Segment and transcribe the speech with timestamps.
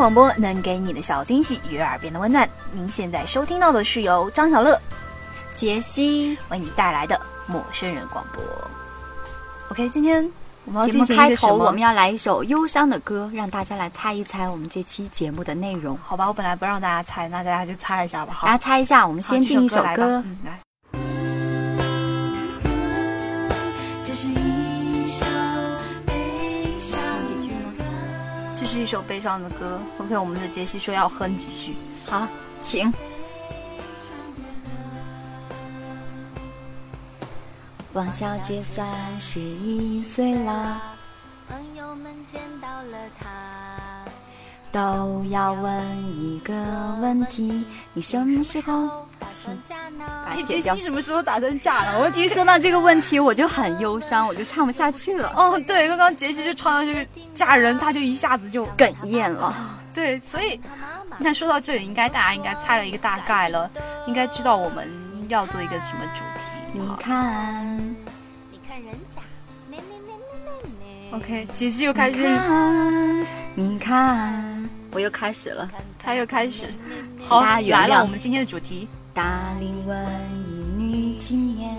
[0.00, 2.48] 广播能给你的小惊喜与耳边的温暖。
[2.72, 4.80] 您现在收听到的是由张小乐、
[5.54, 8.42] 杰西为你带来的陌生人广播。
[9.68, 10.26] OK，今天
[10.64, 15.98] 我们要节目开头，我们要来一首忧伤的歌，让大家来猜一猜我们这期节目的内容。
[16.02, 18.32] 好吧，我本来不让大家猜，那大家就猜一下吧。
[18.32, 20.22] 好，大家猜一下，我们先进一首这歌。
[20.24, 20.58] 嗯，来。
[28.80, 29.78] 一首悲伤的歌。
[29.98, 31.76] OK，我们的杰西说要哼几句。
[32.06, 32.26] 好，
[32.58, 32.90] 请。
[37.92, 38.88] 王小姐三
[39.20, 40.80] 十一岁了，
[41.48, 44.04] 朋友们见到了他，
[44.72, 46.54] 都要问一个
[47.02, 49.06] 问题：你什么时候？
[49.20, 50.04] 打算嫁呢？
[50.26, 50.74] 把它剪掉。
[50.76, 52.00] 什么时候打算嫁了？
[52.00, 59.54] 我一说到这个问题，我就很忧伤，我就唱不下去了，哦，对，刚刚杰西就唱到这个嫁人，他就一下子就哽咽了。
[59.92, 60.58] 对，所以
[61.18, 63.70] 那说到这里，应该大家应该猜了一个大概了，
[64.06, 64.88] 应该知道我们
[65.28, 66.44] 要做一个什么主题。
[66.72, 67.76] 你看，
[68.50, 69.20] 你看人家。
[71.12, 75.68] ，OK，杰西又开你始，看，你看，我又开始了。
[75.98, 76.66] 他又开始，
[77.18, 78.88] 请好，来了，谅我们今天的主题。
[79.12, 80.06] 大龄文
[80.46, 81.76] 艺女青年，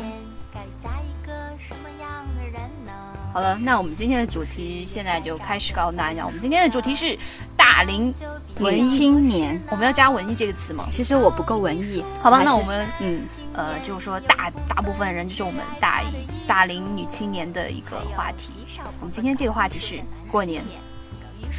[0.54, 2.92] 该嫁一个什么样的人呢？
[3.34, 7.18] 好了，那我们今天的主题现在就开始告诉大家，我们今天的主题是
[7.56, 8.14] 大龄
[8.60, 8.90] 文女艺。
[8.90, 9.62] 青年。
[9.70, 10.86] 我们要加“文艺”这个词吗？
[10.92, 16.08] 其实我不够文艺，好吧，那我们嗯，呃，就是说大大部分人就是我们大一
[16.46, 18.60] 大龄女青年的一个话题。
[19.00, 20.62] 我们今天这个话题是过年，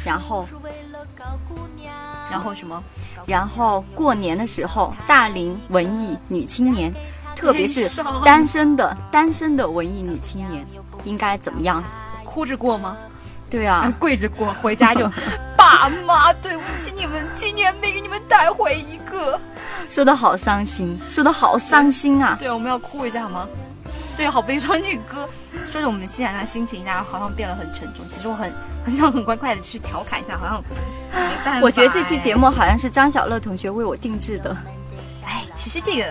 [0.05, 1.95] 然后是为了搞姑娘，
[2.29, 2.81] 然后什么？
[3.25, 6.93] 然后过年的时候，大龄文艺女青年，
[7.35, 7.87] 特别是
[8.23, 10.65] 单身的单身的文艺女青年，
[11.03, 11.83] 应该怎么样？
[12.25, 12.97] 哭着过吗？
[13.49, 15.07] 对啊， 跪着过，回家就
[15.55, 19.39] 爸妈，对不起你们，今年没给你们带回一个。
[19.89, 22.35] 说的好伤心，说的好伤心啊！
[22.39, 23.47] 对，我们要哭一下好吗？
[24.15, 25.29] 对，好悲伤这个歌，
[25.69, 28.07] 说着我们现在的心情，大家好像变得很沉重。
[28.07, 28.53] 其实我很
[28.85, 30.63] 很想很欢快的去调侃一下，好像
[31.11, 31.61] 没办法。
[31.61, 34.55] 我觉得这期节，目好像是张小乐同学为我定制的，
[35.25, 36.05] 哎，其实这个，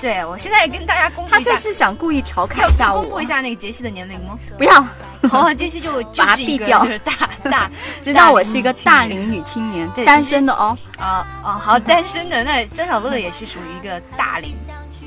[0.00, 3.02] 对我现在跟大家公布一下他就，是想故意调侃一下我。
[3.02, 4.38] 公布一下那个杰西的年龄吗？
[4.56, 4.84] 不要，
[5.28, 6.84] 好，杰西就就把它是一个 毙掉。
[6.84, 7.12] 就是大
[7.50, 7.70] 大
[8.00, 14.54] 知道我是一个大龄龄女青年，单对单身的哦，啊啊，好单身的，那张小乐也是属于一个大龄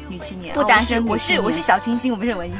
[0.09, 1.05] 女青年，哦不单身。
[1.07, 2.53] 我是我是小清新，我不是文艺，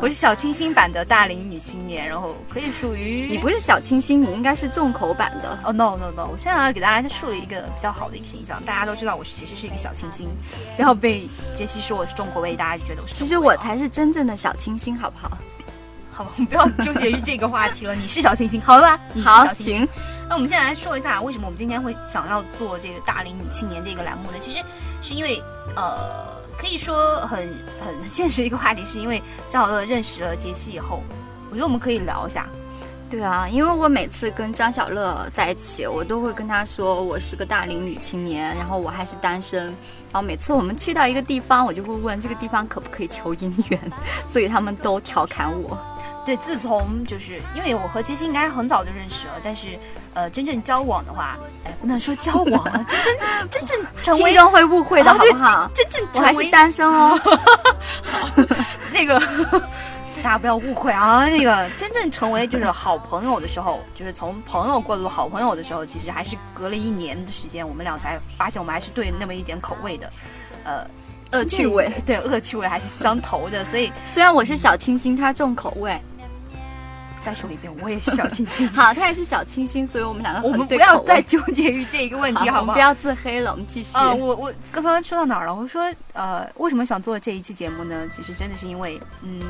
[0.00, 5.58] 我是小清新版的大龄女青年，然后可以属于你不是小清新，你应该是重口版的。
[5.64, 10.26] 哦、no no no，我现在要给大家树立一个比较好的一个形象，大家都知道我其实是一个小清新，
[10.76, 13.14] 不要被杰西说我是重口味，大家就觉得我是。
[13.14, 15.36] 其实我才是真正的小清新，好不好？
[16.26, 17.94] 我们不要纠结于这个话题了。
[17.94, 19.00] 你是小清新，好了吧？
[19.12, 19.78] 你是好，小清新。
[19.78, 19.88] 行，
[20.28, 24.38] 那我们现在来说一下，为什么我们今天会想要做这个大龄女青年这个栏目呢？
[24.40, 24.58] 其实
[25.02, 25.42] 是因为，
[25.76, 27.38] 呃，可以说很
[27.84, 31.02] 很现实的一个话题，是因为张小乐认识了杰西以后，
[31.50, 32.46] 我觉得我们可以聊一下。
[33.10, 39.66] 对啊，因为我每次跟张小乐在一起，我都会跟他说我是个大龄女青年，然后我还是单身。
[39.66, 43.78] 然后每次我们去到一个地方，我就会问这个地方可不可以求姻缘，
[44.26, 45.76] 所以他们都调侃我。
[46.24, 49.78] 对，自从就是因为我和杰西应该很早就认识了，但是
[50.14, 55.68] 呃，真正交往的话，哎，不能说交往了，真正真正成为 会误会的好不好？
[55.74, 57.18] 真正我还成为是单身哦。
[58.02, 58.28] 好
[58.92, 59.18] 那个
[60.22, 70.12] 大家不要误会啊，那个真正成为就是好朋友的时候，就是从朋友过渡好朋友的时候，其实还是隔了一年的时间，我们俩才发现我们还是对那么一点口味的，
[70.62, 70.86] 呃，
[71.32, 76.00] 恶趣味，对恶趣味还是相投的，所以虽然我是小清新，他重口味。
[77.22, 78.68] 再说一遍，我也是小清新。
[78.74, 81.22] 好，他也是小清新，所以我们两个我们不要再。
[81.22, 82.60] 纠结于这一个问题， 好不好？
[82.60, 83.96] 我们不要自黑了，我们继续。
[83.96, 85.54] 呃，我我刚刚说到哪儿了？
[85.54, 88.06] 我说，呃，为什么想做这一期节目呢？
[88.10, 89.40] 其实真的是因为，嗯，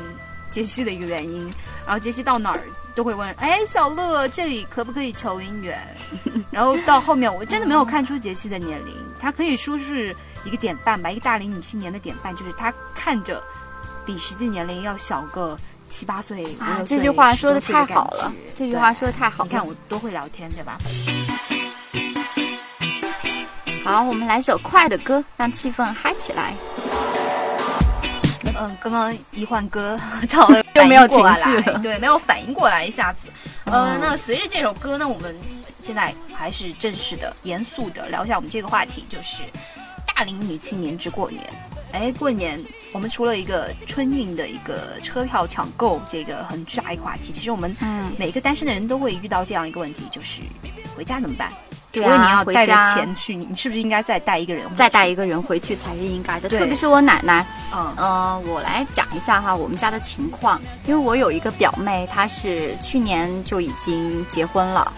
[0.51, 1.51] 杰西的一个原因。
[1.85, 2.59] 然后杰西到哪儿
[2.95, 5.77] 都会问，哎，小乐，这里可不可以求姻缘？
[6.51, 10.15] 然后到后面，我真的没有看出杰西的年龄，他可以说是
[10.45, 13.43] 一个典范吧，一个大龄女青年的典范，就是他看着
[14.05, 15.57] 比实际年龄要小个
[15.93, 16.57] 七八岁、
[16.87, 19.47] 这句话说的太好了，这句话说的太好了。
[19.47, 20.75] 你看我多会聊天，对吧？
[23.85, 26.55] 好，我们来首快的歌，让气氛嗨起来。
[28.59, 33.27] 嗯，刚刚一换歌唱了 又没有情绪了对，没有反应过来，一下子。
[33.65, 35.37] 呃嗯，那随着这首歌呢，我们
[35.79, 39.43] 现在还是正式的、严肃的聊一下我们这个话题，就是
[40.07, 41.41] 大龄女青年之过年。
[41.93, 42.59] 哎，过年
[42.91, 50.41] 我们除了一个春运的一个车票抢购这个很巨大一个话题，其实我们嗯，每个单身的人都会遇到这样一个问题，就是
[50.97, 51.53] 回家怎么办？
[51.93, 54.65] 除了你要带着钱去，你你是不是应该再带一个人？
[54.75, 57.45] 再带一个人回去才是应该的，特别是我奶奶。
[57.71, 57.93] 嗯。
[57.95, 64.91] 呃，我来讲一下哈，我们家的情况，因为我有一个表妹，她是去年就已经结婚了，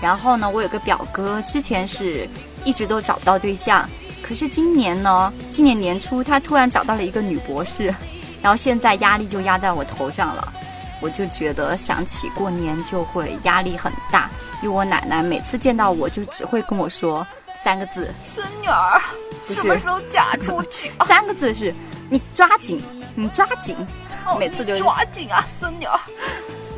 [0.00, 2.26] 然后呢，我有个表哥，之前是
[2.64, 3.86] 一直都找不到对象，
[4.22, 7.86] 可是今年呢，今年年初他突然找到了一个女博士，
[8.42, 10.52] 然后现在压力就压在我头上了，
[11.00, 14.30] 我就觉得想起过年就会压力很大，
[14.62, 17.26] 因为我奶奶每次见到我就只会跟我说
[17.56, 19.00] 三个字，孙女儿
[19.44, 20.92] 什么时候嫁出去？
[21.06, 21.74] 三个字是
[22.10, 22.80] 你抓紧，
[23.14, 23.76] 你抓紧。
[24.38, 25.98] 每次就是抓紧啊，孙女儿！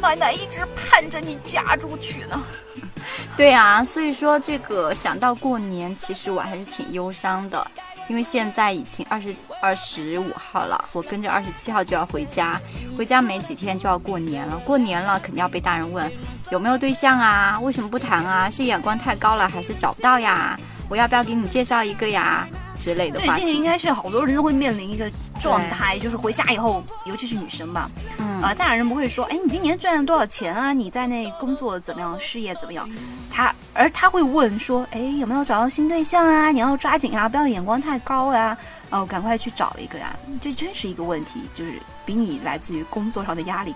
[0.00, 2.42] 奶奶一直盼着你嫁出去呢。
[3.36, 7.66] 对啊，所以说这个想到过年，其实我还是挺忧伤的，
[8.08, 12.60] 因为现在已经二十二十五号了，我跟着二十七号就要回家，
[12.96, 16.10] 回家没几天就要过年了，过年了肯定要被大人问
[16.50, 20.58] 有没有对象啊，为什么不谈啊，是眼光太高了还是找不到呀？
[20.88, 22.46] 我要不要给你介绍一个呀？
[22.78, 23.62] 之类的对，话现在应。
[23.62, 30.72] 该是好多人都会面临一个状态，就是回家以后，尤其是女生吧，嗯啊、大人不会说，哎，你今年赚了多少钱啊？
[30.72, 32.18] 你在那工作怎么样？
[32.18, 32.88] 事业怎么样？
[33.30, 36.50] 他而他会问说，哎，有没有找到新对象啊？
[36.50, 38.56] 你要抓紧啊，不要眼光太高呀、
[38.90, 40.16] 哦，赶快去找一个呀。
[40.40, 43.74] 这真是一个问题，就是比你来自于工作上的压力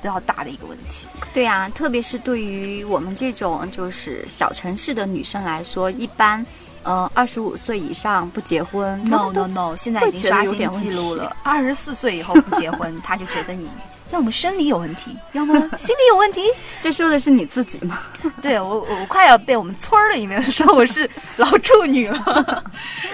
[0.00, 1.06] 都要大的一个问题。
[1.34, 6.44] 对啊，特别是对于我们这种就是小城市的女生来说，一般，
[6.82, 11.36] 呃，二十五岁以上不结婚 No No No，现在已经刷新记录了。
[11.42, 13.68] 二十四岁以后不结婚，他就觉得你
[14.10, 16.42] 要么生理有问题， 要么心理有问题。
[16.80, 18.00] 这说的是你自己吗？
[18.40, 22.64] 对我，我我快要被我们村儿里面 说我是老处女了，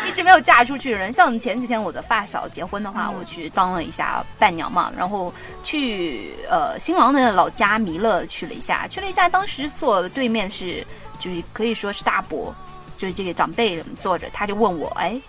[0.06, 1.12] 一直没有嫁出去的人。
[1.12, 5.32] 像前几天我的发小结婚的话，嗯我去当了一下伴娘嘛，然后
[5.64, 10.86] 去呃新郎的老家弥勒去了一下，去了一下，当时坐的对面是
[11.18, 12.54] 就是可以说是大伯，
[12.96, 15.20] 就是这个长辈坐着，他就问我，哎。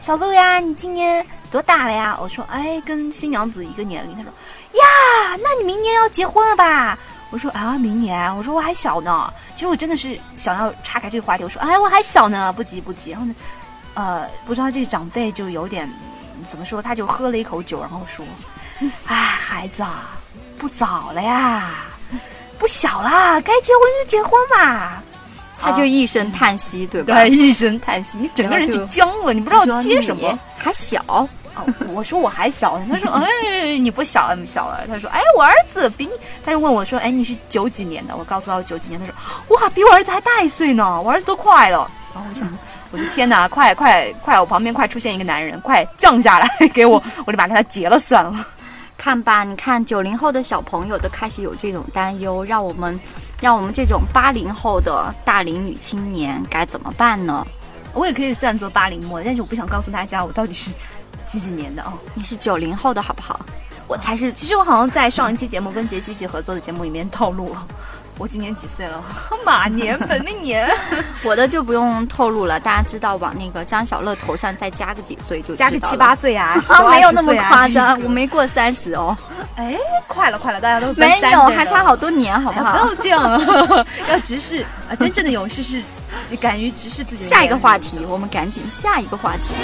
[0.00, 2.18] 小乐呀，你今年多大了呀？
[2.20, 4.14] 我说，哎，跟新娘子一个年龄。
[4.14, 4.30] 他说，
[4.74, 6.98] 呀，那你明年要结婚了吧？
[7.30, 9.32] 我说啊，明年，我说我还小呢。
[9.54, 13.10] 其实我真的是想要岔开这个话题，我说哎，我还小呢，不急不急。
[13.10, 13.34] 然后呢，
[13.94, 15.88] 呃，不知道这个长辈就有点
[16.36, 18.24] 嗯怎么说，他就喝了一口酒，然后说，
[19.06, 20.10] 哎，孩子啊，
[20.56, 21.70] 不早了呀，
[22.58, 25.02] 不小啦，该结婚就结婚嘛。
[25.56, 27.14] 他就一声叹息，对吧？
[27.14, 31.26] 对，一声叹息，你整个人就僵了，你不知道接什么。，还小，
[31.56, 31.64] 哦，
[31.94, 34.84] 我说我还小，他说，哎，你不小，你小了。
[34.86, 36.12] 他说，哎，我儿子比你，
[36.44, 38.16] 他就问我说，哎，你是九几年的？
[38.16, 39.14] 我告诉他我九几年，他说，
[39.56, 41.90] 哇，比我儿子还大一岁呢，我儿子都快了。
[42.12, 42.48] 然后我想，
[42.90, 48.46] 我说天哪，快快快，我旁边快出现一个男人，快降下来给我，我立马跟他结了算了。
[48.98, 52.98] 看吧，你看九零后的小朋友都开始有这种担忧，让我们，
[53.40, 57.46] 让我们这种八零后的大龄女青年该怎么办呢？
[57.92, 60.72] 我也可以算作八零末，但是我不想告诉大家我到底是
[61.26, 61.92] 几几年的哦。
[62.14, 63.40] 你是九零后的好不好？
[63.86, 67.66] 我才是其实我好像在上一期节目跟杰西一起合作的节目里面透露了，
[68.16, 69.02] 我今年几岁了？
[69.44, 70.66] 马年本命年。
[71.22, 79.14] 我的就不用透露了，大家知道往那个张小乐头上再加个几岁就加个七八岁啊， 十啊，没有那么20岁啊夸张，我没过三十哦，
[79.56, 79.76] 哎，
[80.08, 82.70] 快了快了，大家都没有，还差好多年，好不好？
[82.70, 84.96] 哎不要这样了，要直视啊！
[84.98, 85.82] 真正的勇士是
[86.40, 87.28] 敢于直视自己的。
[87.28, 89.54] 下一个话，题，我们赶紧下一个话题。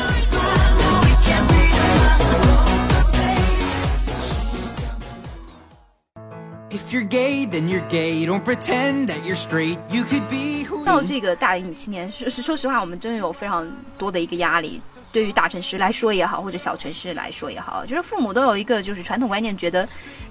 [6.71, 8.25] If you're gay, then you're gay.
[8.25, 9.77] Don't pretend that you're straight.
[9.91, 14.81] You could be who 到这个大龄女青年，说说实话，我们真的有非常多的一个压力。
[15.13, 19.89] 对于大城市来说也好，或者小城市来说也好，就是父母都有一个就是传统观念，觉得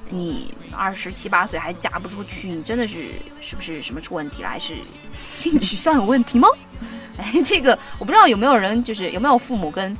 [0.08, 3.10] 你二十七八岁还嫁不出去，你真的是
[3.41, 4.77] 是不是什么出问题了，还是
[5.29, 6.48] 性取向有问题吗？
[7.19, 9.93] 哎，这个我不知道有没有人就是有没有父母跟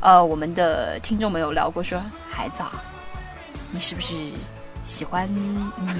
[0.00, 2.82] 呃我们的听众们有聊过说，孩子啊，
[3.70, 4.14] 你是不是
[4.84, 5.28] 喜欢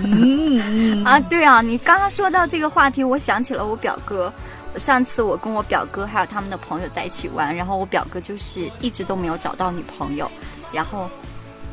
[0.05, 4.33] 嗯啊，对啊，你刚刚说到这个话题，我想起了我表哥。
[4.77, 10.29] 上次我跟我表哥还有他们的朋友在一起玩，然后我表哥就是一直都没有找到女朋友，
[10.73, 11.09] 然后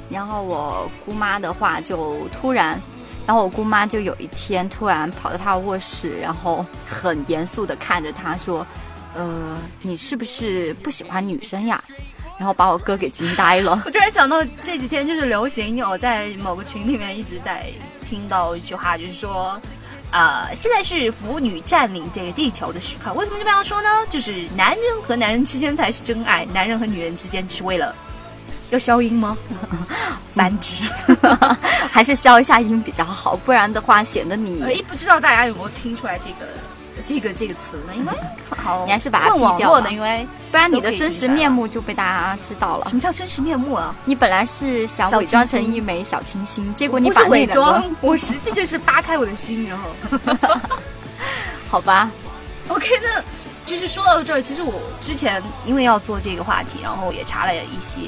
[0.08, 2.80] 然后我姑妈的话就突然，
[3.26, 8.64] 然后我姑妈就有一天突然跑到他卧室，然后很严肃的看着他说
[9.16, 11.84] ：“呃，你是不是不喜欢女生呀？”
[12.42, 13.80] 然后把我哥给惊呆了。
[13.86, 17.68] 我突然想到这几天就是流行，我在某个群里面一直在
[18.10, 19.62] 听到一句话，就是说，
[20.12, 23.14] 呃，现在是腐女占领这个地球的时刻。
[23.14, 23.90] 为什么这么样说呢？
[24.10, 27.96] 就是男人和男人之间才是真爱，男人和女人之间只是为了
[28.72, 29.38] 要消音吗？
[30.34, 30.84] 繁殖。
[31.92, 36.52] 还是消一下音比较好，不然的话显得你哎，不知道大家有没有听出来这个
[37.02, 37.94] 这个这个词呢？
[37.96, 38.12] 因为
[38.50, 42.94] 好，你还是把它问避掉吧网络的，因为不然你的真实面目就被大家知道了什。
[42.94, 43.96] 么叫真实面目啊？
[44.06, 49.90] 你本来是想伪装成一枚小清新，结果你把伪装，我实际就是扒开我的心，然后。
[51.70, 52.12] 好吧
[52.68, 53.24] ，OK，那
[53.66, 58.00] 就是说到这儿，其实我之前因为要做这个话题，然后也查了一些，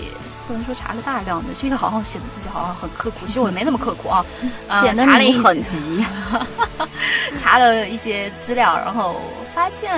[0.47, 4.25] 不能说查了大量的，这个好像显得自己好像很刻苦，其实我没那么刻苦啊，
[4.67, 6.05] 呃显得你很急。
[7.38, 9.21] 查了一些资料，然后
[9.53, 9.91] 发现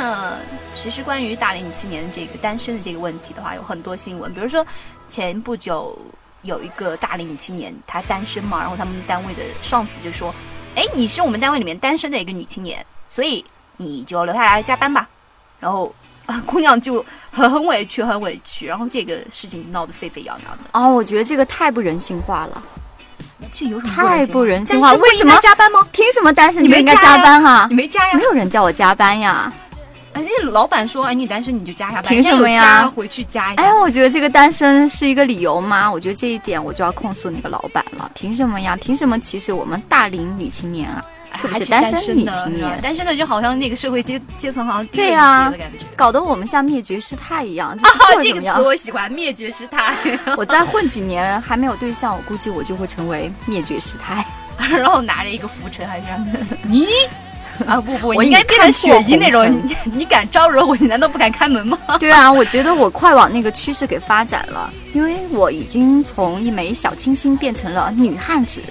[0.73, 4.65] 其实关于大龄女青年这个单身的这个问题的话，有很多新闻，比如说
[5.09, 5.97] 前不久
[6.43, 10.33] 有一个大龄女青年，她单身嘛，然后他们单位的上司就说
[10.75, 13.43] ：“哎，你是我们单位里面单身的一个女青年，所以
[13.77, 15.07] 你就留下来加班吧。”
[15.59, 15.93] 然后。
[16.25, 22.63] 啊， 姑娘就很委屈，很委屈，然后这个事情闹得沸沸扬扬的，哦，我觉得这个太不人性化了，
[23.53, 25.85] 这有什么太不人性化为什么加班吗？
[25.91, 27.75] 凭什么单身你就应该没加班啊你？
[27.75, 28.23] 没加呀没？
[28.23, 29.51] 有人叫我加班呀。
[30.13, 33.61] 哎，那老板说，哎，你单身你就加下班，凭什么呀回去加一下。
[33.61, 35.91] 哎，我觉得这个单身是一个理由吗？
[35.91, 38.09] 我觉得这一点我就要控诉那个老板了。
[38.15, 38.77] 凭什么呀？
[38.81, 41.03] 凭什么歧视我们大龄女青年啊？
[41.37, 45.77] 特别还是是单身的单身的就好像那个社会阶阶层好像低了一对呀截的感觉。
[45.95, 48.61] 搞得我们像灭绝师太一样，就啊是做，这个词？
[48.61, 49.93] 我喜欢，灭绝师太。
[50.37, 54.25] 我再混几年还没有对象，我估计我就会成为灭绝师太。
[54.69, 56.25] 然后拿着一个浮尘，还是让
[56.63, 56.87] 你
[57.67, 61.77] 啊不不，我应该变成看雪姨那种，你你敢招惹我，你难道不敢开门吗？
[61.99, 68.61] 对啊，我觉得我快往那个趋势给发展了，因为我已经从一枚小清新变成了女汉子。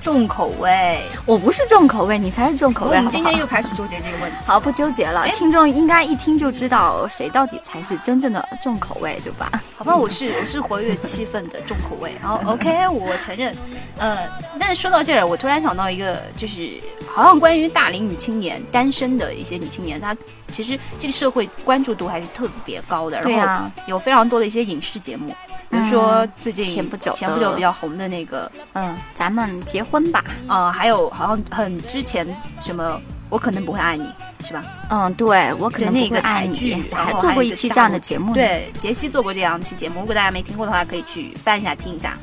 [0.00, 1.00] 重口味。
[1.26, 2.96] 我不是重口味，你才是重口味。
[2.96, 4.36] 我们今天又开始纠结这个问题。
[4.44, 9.50] 好不纠结了，哎听众应该一听就知道谁到底才是真正的重口味，对吧？
[9.76, 12.12] 好吧， 我是我是活跃气氛的重口味。
[12.20, 13.54] 然后 OK，我承认，
[13.98, 14.28] 呃，
[14.58, 20.16] 但是说到这儿，我突然想到一个，就是好像关于大龄女青年、单身的一些女青年，她
[20.50, 23.20] 其实这个社会关注度还是特别高的。
[23.20, 25.34] 然后有非常多的一些影视节目，
[25.70, 30.24] 比如说嗯最近前不久前不久比较红的那个，嗯，咱们结婚吧。
[30.48, 32.26] 呃，还有好像很之前
[32.60, 34.08] 什么，我可能不会爱你，
[34.44, 34.64] 是吧？
[34.90, 38.34] 嗯，对我可能不会那个爱你还做过一期这样的节目。
[38.34, 42.16] 对，杰西做过这样一期节目，如果大家没听过的话，可以去翻一下听一下，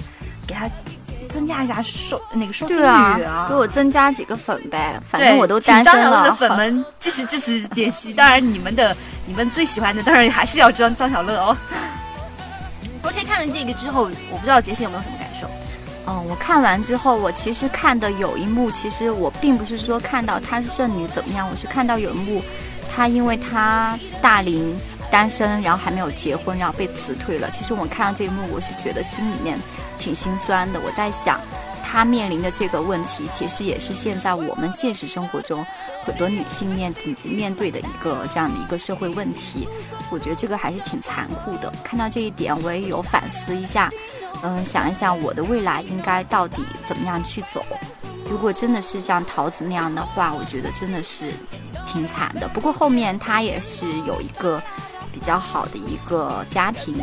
[0.48, 0.68] 给他
[1.26, 2.84] 增加一下收那个收听率
[3.24, 6.04] 啊，给我增加几个粉呗，反正我都请单身了。
[6.04, 11.58] 张小乐的粉们支持支持杰西，当然你们的你们最喜欢的当然还是要张张小乐哦。
[13.04, 15.48] OK，看了这个之后，我不知道杰西有没有什么感受。
[16.08, 22.44] 嗯，我看完之后，我其实看的有一幕，其实我并不是说看到她是剩女怎么样，我是看到有一幕，
[22.96, 24.76] 她因为她大龄
[25.16, 27.50] 单身，然后还没有结婚，然后被辞退了。
[27.50, 29.58] 其实我看到这一幕，我是觉得心里面
[29.98, 30.78] 挺心酸的。
[30.78, 31.40] 我在想，
[31.82, 35.66] 她面临的这个问题，其实也是现在我们现实生活中
[36.04, 36.94] 很多女性面
[37.24, 39.70] 面对的一个这样的一个社会问题。
[40.10, 41.72] 我觉得这个还是挺残酷的。
[41.82, 43.90] 看到这一点，我也有反思一下。
[44.44, 47.66] 嗯，想一想我的未来应该到底怎么样去走。
[48.30, 51.32] 如果真的是像桃子那样的话，我觉得真的是
[51.86, 52.50] 挺惨的。
[52.50, 54.62] 不过后面她也是有一个
[55.16, 56.94] 比较好的一个家庭，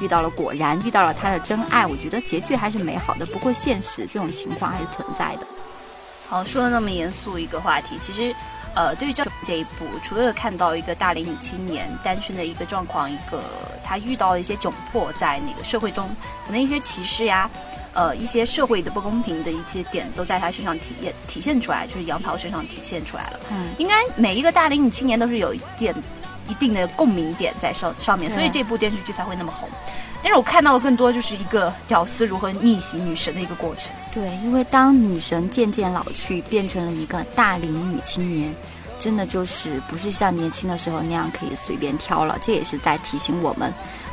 [0.00, 3.24] 遇到了果然遇到了他的真爱，我觉得结局还是美好的。
[3.26, 5.46] 不过现实这种情况还是存在的。
[6.28, 8.34] 好，说的那么严肃一个话题，其实，
[8.74, 13.40] 呃，对于这这一部，除了看到一个大龄女青年单身的一个状况，一个
[13.84, 16.08] 她遇到了一些窘迫，在那个社会中，
[16.44, 17.48] 可能一些歧视呀，
[17.92, 23.40] 呃，一些社会的不公平的一些点，都在她身上体验体现出来，就是杨桃身上体现出来了。
[23.50, 25.94] 嗯，应该每一个大龄女青年都是有一点
[26.50, 29.68] 一定的共鸣点在上上面，所以这部电视剧才会那么红。
[30.22, 33.90] 但是我看到的更多就是一个屌丝如何逆袭女神的一个过程。
[34.12, 38.54] 对，因为当女神渐渐老去，变成了一个大龄女青年，
[38.98, 42.36] 真的就是不是像年轻的时候那样可以随便挑了。
[42.42, 43.72] 这也是在提醒我们。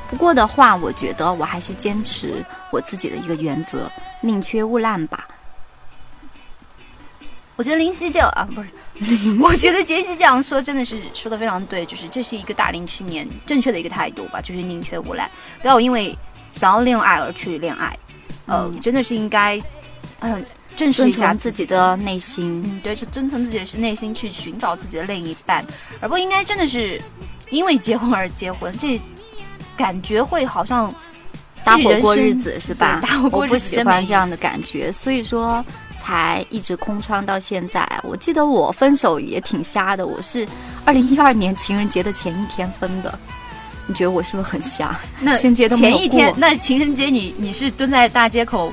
[0.09, 3.91] 不过的话，我觉得我还是坚持我自己的一个原则，
[4.21, 5.27] 宁缺毋滥吧。
[7.57, 8.69] 我觉得林夕这啊，不是，
[9.41, 15.27] 我觉得杰西这样说真的是说的非常对，就是这是一个大龄青年正确的一个态度吧，就是宁缺毋滥，
[15.61, 16.17] 不要因为
[16.53, 17.97] 想要恋爱而去恋爱，
[18.47, 18.81] 呃，嗯。
[18.81, 19.61] 真的是应该，
[20.19, 20.43] 嗯、
[20.75, 22.63] 正视一下自己的内心。
[22.65, 25.63] 嗯，对，是遵从自己的内心去寻找自己的另一半，
[25.99, 26.99] 而不应该真的是
[27.49, 28.99] 因为结婚而结婚，这
[29.75, 30.93] 感觉会好像
[31.63, 32.99] 搭伙过日子是吧？
[32.99, 35.63] 对搭伙过日子我不喜欢这样的感觉，所以说
[36.07, 37.85] 才一直空窗到现在。
[38.01, 40.47] 我记得我分手也挺瞎的，我是
[40.85, 43.19] 二零一二年情人节的前一天分的。
[43.85, 44.97] 你觉得我是不是很瞎？
[45.19, 48.71] 那情人节都没有前一天过，那情人节你你是蹲在大街口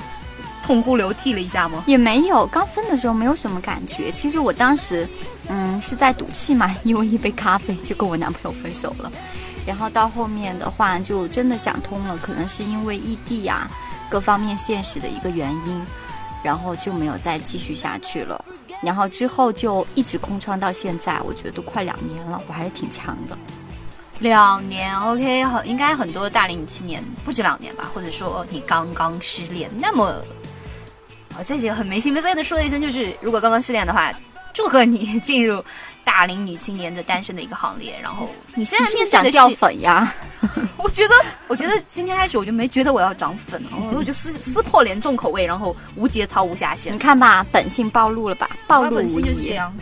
[0.62, 1.82] 痛哭流涕了一下吗？
[1.88, 4.12] 也没有，刚分的时候没有什么感觉。
[4.12, 5.08] 其实我当时，
[5.48, 9.10] 嗯，是在赌气嘛， 因为一杯咖啡就跟我男朋友分手了。
[9.66, 13.68] 然后到后面的话，就真的想通了，可能是因为异地呀、
[14.08, 15.82] 各方面现实的一个原因，
[16.44, 18.44] 然后就没有再继续下去了。
[18.82, 23.36] 然后之后就一直空窗到现在，我觉得都快两年了，我还是挺强的。
[24.20, 30.22] 两年，OK，很应该很多大龄女青年不止两年吧，或者说你刚刚失恋，那么
[31.36, 34.12] 我在这里很没心没肺的说一声，就是如果刚刚失恋的话，
[34.52, 35.64] 祝贺你 进入
[36.04, 37.98] 大龄女青年的单身的一个行列。
[38.00, 40.14] 然后你现在是不面对的是想掉粉呀？
[40.76, 41.14] 我觉得，
[41.48, 46.98] 我觉得今天开始我就没觉得我要涨粉了，我就撕撕破脸重口味，然后无节操无下限你。
[46.98, 48.48] 看吧，本性暴露了吧？
[48.66, 49.54] 暴露本性就是这遗。
[49.54, 49.72] 样。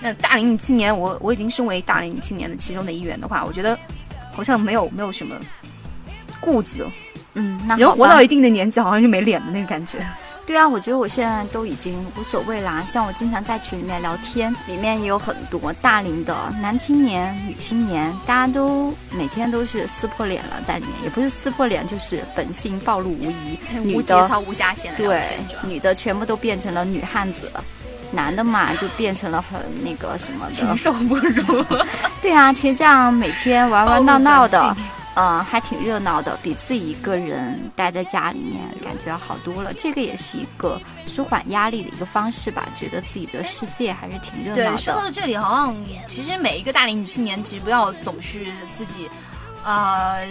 [0.00, 3.78] 那大龄女青年，我我已经身为大龄女青年的其中的一员的话，我觉得
[4.32, 5.36] 好像没有没有什么
[6.40, 6.90] 顾忌了。
[7.34, 9.98] 嗯，那好吧人活到一定的年纪，好像就没脸的那个感觉。
[10.50, 12.82] 对啊，我觉得我现在都已经无所谓啦。
[12.84, 23.56] 像我经常在群里面聊天，里面也有很多大龄的男青年、女青年，大家都每天都是撕破脸了，在里面也不是撕破脸，就是本性暴露无遗。
[23.84, 25.22] 女的无节操、无下限对
[25.62, 27.62] 女的全部都变成了女汉子了。
[28.10, 31.64] 男的嘛，就变成了很那个什么的禽，兽不如。
[32.20, 34.76] 对啊，其实这样每天玩玩闹闹的
[35.14, 39.72] 嗯，还挺热闹的，比自己一个人待在家里面感觉要好多了。
[39.74, 44.94] 这个也是一个舒缓压力的一个方式吧，觉得自己的世界还是挺热闹对，说。
[44.94, 45.76] 到这里，好像
[46.08, 49.10] 其实每一个大龄女青年，其实不要总是自己，
[49.64, 50.24] 呃，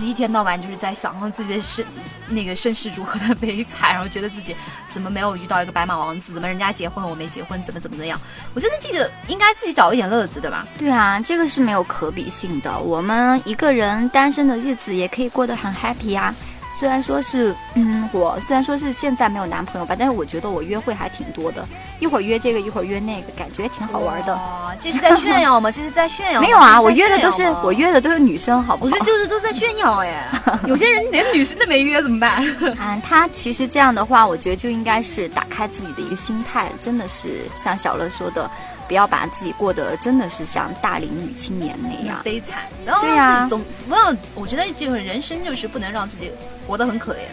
[0.00, 1.84] 一天到晚就是在想自己的身
[2.28, 4.54] 那个身世如何的悲惨，然后觉得自己
[4.88, 8.20] 怎么没有遇到一个白马王子，怎么人家结婚我没结婚，怎么怎么怎样。
[8.54, 10.66] 我觉得这个应该自己找一点乐子，对吧？
[10.78, 12.78] 对啊，这个是没有可比性的。
[12.78, 16.34] 我们一个人单身的日子也可以过得很 happy 啊。
[16.82, 21.64] 虽然说是，嗯，我虽然说是现在没有男朋友吧，但是我觉得我约会还挺多的，
[22.00, 24.34] 一会儿约这个，一会儿约那个，感觉挺好玩的。
[24.34, 25.70] 哇，这是在炫耀吗？
[25.70, 26.44] 这是在炫耀吗？
[26.44, 27.72] 没有啊，我约的都是我。
[27.72, 28.98] 约的都是女生，好不好我觉？
[28.98, 30.26] 得就是都在炫耀哎，
[30.66, 32.44] 有些人连女生都没约怎么办？
[32.80, 38.50] 啊，他其实这样的话，我觉得就应该是打开自己的一个心态，真的是像小乐说的，
[38.88, 42.20] 不要把自己过得真的是像大龄女青年那样。
[42.24, 42.58] 悲惨，
[43.00, 46.30] 对呀让自己总不要，我觉得这个人生就是不能让自己
[46.66, 47.26] 活得很可怜，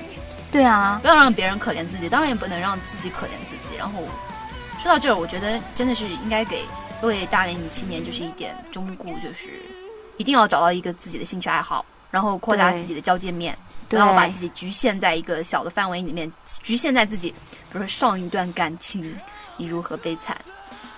[0.51, 3.75] 对啊，不要让别人可怜自己，当然也不能让自己可怜自己。
[3.77, 4.01] 然后
[4.79, 6.65] 说到这儿，我觉得真的是应该给
[7.01, 9.61] 各位大龄女青年就是一点忠告，就是
[10.17, 16.31] 一定要找到一个自己的兴趣爱好，然后扩大自己的交界面，不对要把自己局限在一个小的范围里面，
[16.63, 17.29] 局限在自己，
[17.71, 19.15] 比如说上一段感情
[19.57, 20.35] 你如何悲惨。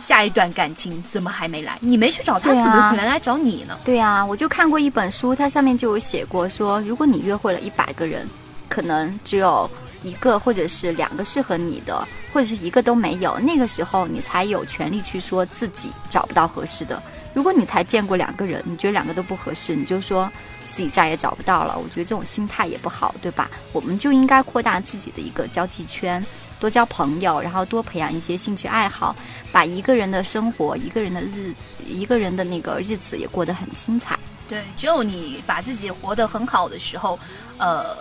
[0.01, 1.77] 下一段感情怎么还没来？
[1.79, 3.77] 你没去找他，啊怎么可能来找你呢？
[3.85, 8.27] 对啊，我就看过一本书，它上面就有写过说，如果你约会了一百个人，
[8.67, 9.69] 可能只有
[10.03, 17.01] 一个或者是两个适合你的，或者是一个都没有，那个时候你才有权利去说自己找不到合适的。
[17.33, 20.29] 如果你才见过两个人，你觉得两个都不合适，你就说
[20.69, 23.49] 自己再也找不到了，我觉得这种心态也不好，对吧？
[23.71, 26.25] 我们就应该扩大自己的一个交际圈，
[26.61, 29.15] 多交朋友，然后多培养一些兴趣爱好，
[29.51, 31.51] 把一个人的生活、一个人的日、
[31.87, 34.17] 一个人的那个日子也过得很精彩。
[34.47, 37.17] 对，只有你把自己活得很好的时候，
[37.57, 37.97] 呃，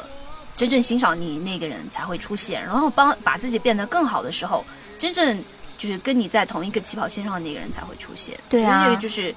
[0.57, 4.63] 真正欣赏你那个人才会出现，然后帮把自己变得更好的时候，
[4.99, 5.43] 真正
[5.79, 8.39] 就是跟你在同一个起跑线上的那个人才会出现。
[8.51, 9.35] 对啊所以这个就是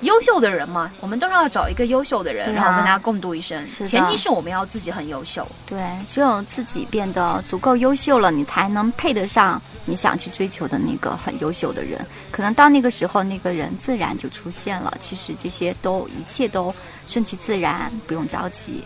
[0.00, 3.66] 优秀的人嘛，我们都是要找一个优秀的人，啊然后跟他共度一生。
[3.66, 5.46] 是前提是我们要自己很优秀。
[5.64, 12.04] 对，只有自己变得足够优秀了，你才能配得上你想去追求的那个很优秀的人。
[12.30, 14.94] 可能到那个时候，那个人自然就出现了。
[15.00, 16.74] 其实这些都一切都
[17.06, 18.84] 顺其自然，不用着急。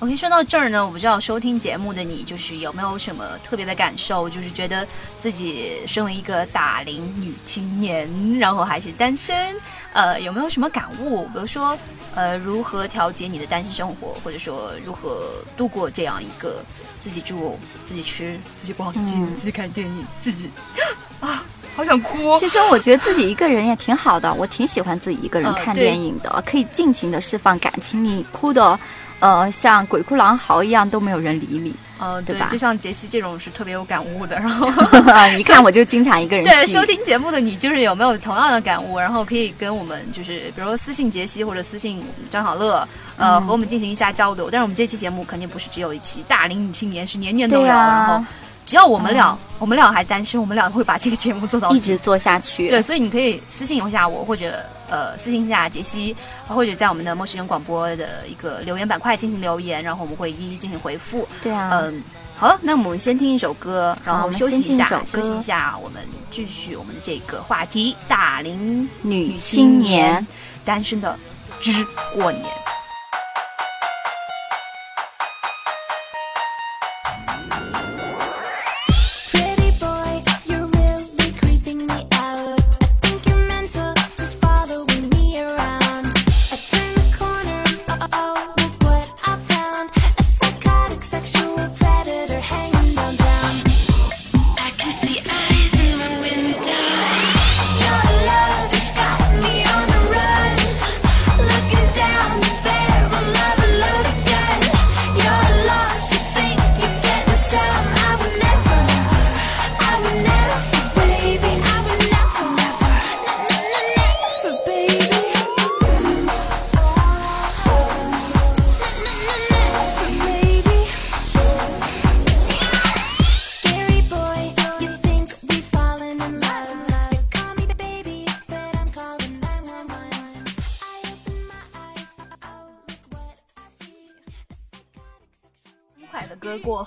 [0.00, 4.28] OK，说到这儿呢，我不知道收听节目的你，就是有没有什么特别的感受？
[4.28, 4.86] 就是觉得
[5.18, 8.06] 自己身为一个大龄女青年，
[8.38, 9.56] 然后还是单身，
[9.96, 11.24] 呃，有没有什么感悟？
[11.32, 11.74] 比如说，
[12.14, 16.62] 呃，如何调节你的单身生活，或者说如何度过这样一个
[17.00, 20.50] 自己住、自己吃、自己逛街、嗯自己看电影、自己
[21.18, 21.42] 啊，
[21.74, 22.38] 好想哭。
[22.38, 28.04] 其实我觉得自己一个人也挺好的，我挺喜欢自己一个人嗯看电影的，可以尽情的释放感情。
[28.04, 28.78] 你哭的，
[29.20, 31.74] 呃，像鬼哭狼嚎一样都没有人理你。
[31.98, 34.68] 呃，对吧就像杰西这种是特别有感悟的，然后
[35.38, 36.66] 一看我就经常一个人对。
[36.66, 38.98] 收听节目的你，就是有没有同样的感悟？
[38.98, 44.50] 然后可以跟我们就是，比如说私信杰西或者私信张小乐，呃，嗯和我们进行一下交流。
[44.50, 48.24] 但是我们这期节目肯定不是只有一期，大龄女性年是年年都有，啊然后
[48.66, 52.68] 只要我们俩，我们俩还单身，我们俩会把这个节目做到一直做下去。
[52.68, 56.16] 对，所以你可以私信一下我，或者呃私信一下杰西，
[56.48, 61.28] 或者在我们的陌生人广播的一个留言板块进行留言，然后我们会一一进行回复。
[61.42, 62.02] 对啊，嗯，
[62.36, 70.26] 好了，那我们先听一首歌，然后我们休息一下，一休息一下，我们继续我们的这个话题：大龄女青年
[70.64, 71.18] 单身的
[71.60, 72.44] 之过年。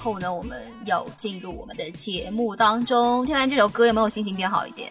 [0.02, 3.26] 后呢，我们要进入我们的节目当中。
[3.26, 4.90] 听完这首歌，有没有心情变好一点？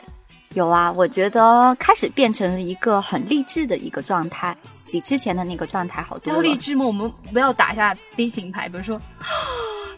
[0.53, 4.55] 有啊，我觉得开始变成了一个很励志的一个状态，
[4.93, 6.43] 比之前的那个状态好多要了。
[6.43, 6.85] 励志吗？
[6.85, 9.01] 我们不要打下悲情牌，比如说，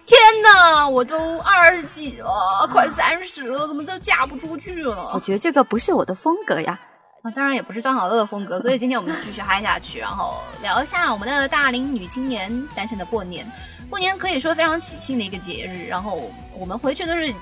[0.07, 5.19] 天哪，我都二十几了，快三十了，怎么就嫁不出去了我？
[5.19, 6.79] 觉得这个不是我的风格呀。
[7.23, 13.45] 啊，当然也不是张小乐的风格，所以今天我们继续嗨下去，然后聊一下我们的大龄女青年单身的过年。
[13.91, 17.35] 过年可以说非常喜庆的一个节日，然后我们回去都是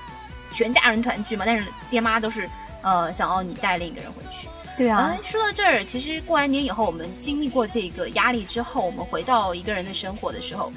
[0.51, 2.49] 全家人团聚嘛，但是爹妈都是
[2.81, 4.49] 呃想要你带另一个人回去。
[4.75, 10.71] 对啊哎，，说到这儿，其实过完年以后，我们经历过这个压力之后，我们回到一个人的生活的时候，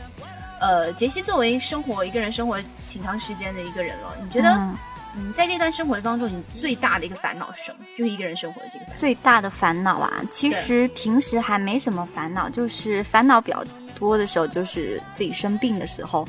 [0.61, 4.77] 呃，杰西作为生活一个人生活挺长时间的一个人了，你觉得嗯
[5.15, 7.79] 嗯，在这段生活当中，你最大的一个烦恼是什么？
[7.97, 8.99] 就是一个人生活的这个烦恼。
[8.99, 13.65] 最大的烦恼啊，其实平时还没什么烦恼，就是烦恼比较
[14.03, 16.27] 多的时候，就是自己生病的时候。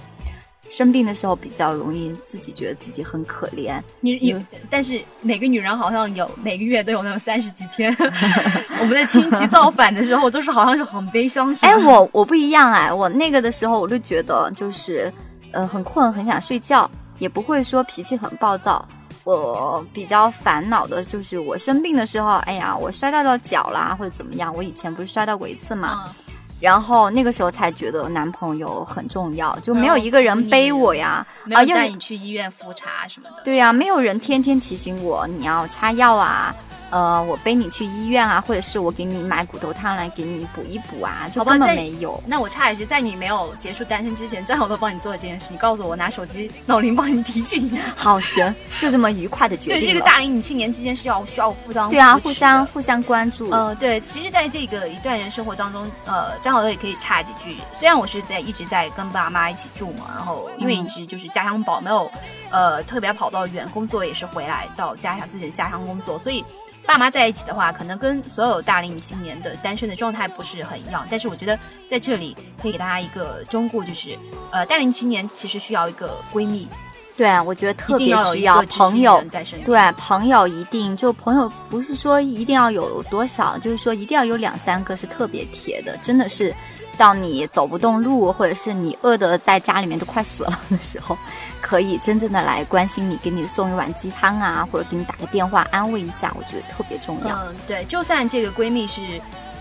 [0.70, 7.96] 生病的时候比较容易自己觉得自己很可怜，你你，但是每个女人好像有每个月都有那么三十几天，
[8.82, 11.56] 我们的亲戚造反的时候，都是好像是很悲伤。
[11.62, 15.14] 哎，我我不一样哎，我那个的时候我就觉得就是，
[15.52, 18.84] 呃，很困，很想睡觉，也不会说脾气很暴躁。
[19.26, 24.52] 我比较烦恼的就是我生病的时候，哎呀，我摔到了脚啦，或者怎么样。
[24.56, 26.14] 我以前不是摔到过一次嘛，嗯
[26.64, 33.44] 然后那个时候才觉得男朋友很重要，就没有一个人背我呀，啊，要没有带你去医院复查什么的。
[33.44, 36.56] 对呀、没有人天天提醒我你要擦药啊，
[36.94, 42.22] 呃，我背你去医院啊，或者是我给你买骨头汤来给你补一补啊，就根本没有。
[42.28, 47.92] 那我插一句，在你没有结束单身之前，张小乐帮你做了这件事，你告诉我，我拿手机闹铃帮你提醒一下。
[47.98, 50.06] 好，行，就这么愉快的决定对，这个。
[50.06, 53.50] 大龄女青年之间是要需要互相对啊，互相互相关注。
[53.50, 57.58] 呃，对，其实，在这个一段人生活当中，呃，张小乐也可以插几句。
[57.74, 62.12] 虽然我是在一直在跟爸妈一起住嘛，然后因为一直就是家乡宝，没有
[62.52, 66.46] 呃特别跑到远工作，也是回来到家乡自己的家乡工作，所以
[66.86, 71.08] 爸妈在一起的话，可能跟所有大龄女青年的单身的状态不是很一样。
[71.10, 71.58] 但是我觉得
[71.90, 74.18] 在这里可以给大家一个忠告，就是
[74.52, 76.68] 呃，大龄青年其实需要一个闺蜜，
[77.16, 79.24] 对啊，我觉得特别需要朋友。
[79.64, 86.54] 对，朋友一定就朋友不是说一定要有多少，就是说一定要有两三个是特别铁的，真的是
[86.98, 91.18] 到你走不动路，或者是你饿的在家里面都快死了的时候，
[91.62, 97.36] 可以真正的来关心你，给你送一碗鸡汤啊，或者给你打个电话安慰一下，我觉得特别重要。
[97.46, 99.02] 嗯，对，就算这个闺蜜是，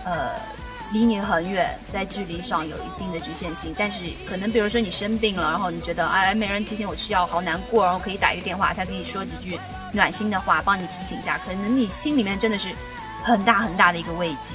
[0.05, 0.31] 呃，
[0.93, 9.59] 离你很远，在距离上有一定的局限性，但是可能比如说你生病了，然后你觉得哎没人提醒我吃药，好难过，然后可以打一个电话，她给你说几句
[9.93, 12.69] 暖心的话，帮你提醒一下，可能你心里面真的是
[13.23, 14.55] 很大很大的一个慰藉。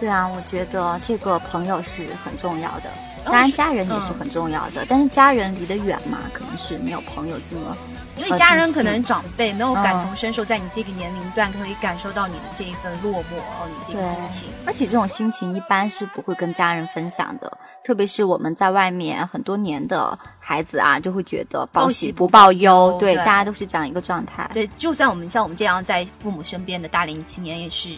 [0.00, 2.92] 对啊，我觉得这个朋友是很重要的，
[3.24, 7.76] 当然家人也是嗯很重要的，但是家人离得远嘛，可能是没有朋友这么
[8.16, 14.48] 因为家人可能长辈没有感嗯同身受，在你这个年龄段可以感受到你的这一份落寞，然后你这个心情。
[14.66, 24.50] 而且这种心情一般是不会跟家人分享的，特别是我们在外面很多年的孩子啊，就会觉得报喜不报忧，对，对大家都是这样一个状态。
[24.52, 27.90] 对，就算我们像我们这样在父母身边的大龄青年，也是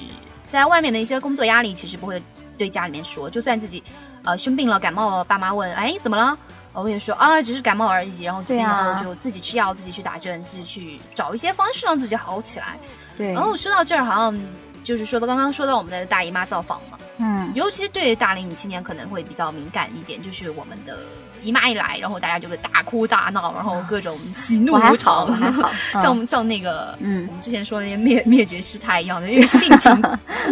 [0.50, 2.20] 在外面的一些工作压力，其实不会
[2.58, 3.30] 对家里面说。
[3.30, 3.80] 就算自己
[4.24, 6.36] 呃生病了、感冒了，爸妈问，哎，怎么了？
[6.72, 8.24] 我也说啊，只是感冒而已。
[8.24, 12.76] 然后几天以对啊后就自己吃药，自己去打针，自己去找一些方式让自己好起来。
[13.16, 14.40] 对，然后说到这儿，好像
[14.82, 20.98] 就是说到刚刚说到我们的大姨妈造访嘛，嗯，尤其对大龄女青年可能会比较敏感一点，就是我们的
[21.42, 25.28] 姨妈一来，然后大家就会大哭大闹，然后各种喜怒无常，
[26.00, 30.02] 像像那个，嗯我们之前说的那些灭灭绝师太一样的， 那个性情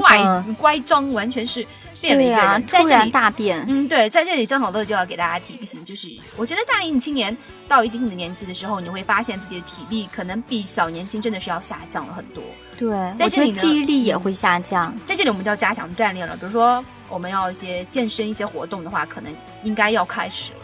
[0.00, 1.66] 怪、嗯乖张，完全是
[2.00, 2.66] 变了一个人。
[2.66, 12.42] 在突然这里，大变，嗯，对，在这里张小乐就要给大家提个醒，就是我觉得大龄女青年到一定的年纪的时候，你会发现自己的体力可能比小年轻真的是要下降了很多。
[12.76, 14.94] 对，在这里记忆力也会下降。
[15.04, 20.58] 在这里我们就要加强锻炼了，比如说我们要一些健身、一些活动的话，可能应该要开始了。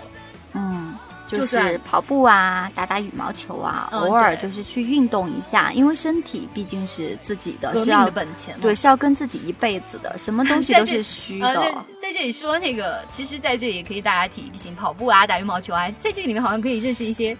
[0.54, 0.94] 嗯，
[1.28, 11.60] 就就是跑步啊，打打羽毛球啊，嗯偶尔就是去运动一下，因为身体毕竟是自己的，是要的本钱嘛，对，是要跟自己一辈子的，什么东西都是虚呃，的。
[11.60, 17.36] 在在这里说那个，其实在这里也可以大家提一醒，跑步啊，打羽毛球啊，在这个里面好像可以认识一些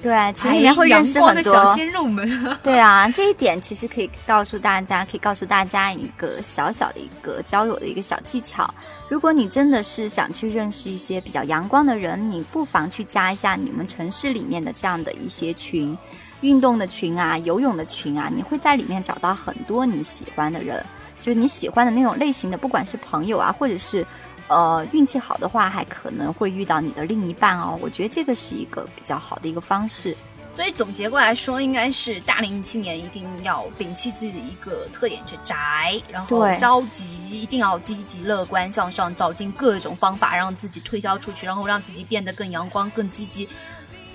[0.00, 2.28] 对，群里面会认识很多小鲜肉们。
[2.62, 8.72] 对啊，这一点其实可以告诉大家，可以告诉大家一个小小的一个交友的一个小技巧。
[9.08, 15.98] 如果你真的是想去认识一些比较阳光的人，你不妨去加一下你们城市里面的这样的一些群，
[16.42, 20.84] 运动的群啊，游泳的群啊，你会在里面找到很多你喜欢的人，
[21.18, 24.06] 就是你喜欢的那种类型的，不管是朋友啊，或者是。
[24.48, 27.78] 呃，运气好的话，还可能会遇到你的另一半哦。
[27.80, 30.16] 我觉得这个是一个比较好的一个方式。
[30.50, 43.48] 所以总结过来说，应该是大龄青年一定要摒弃自己的一个特点，去宅，然后消极，一定要积极乐观向上，找尽各种方法让自己推销出去，然后让自己变得更阳光、更积极，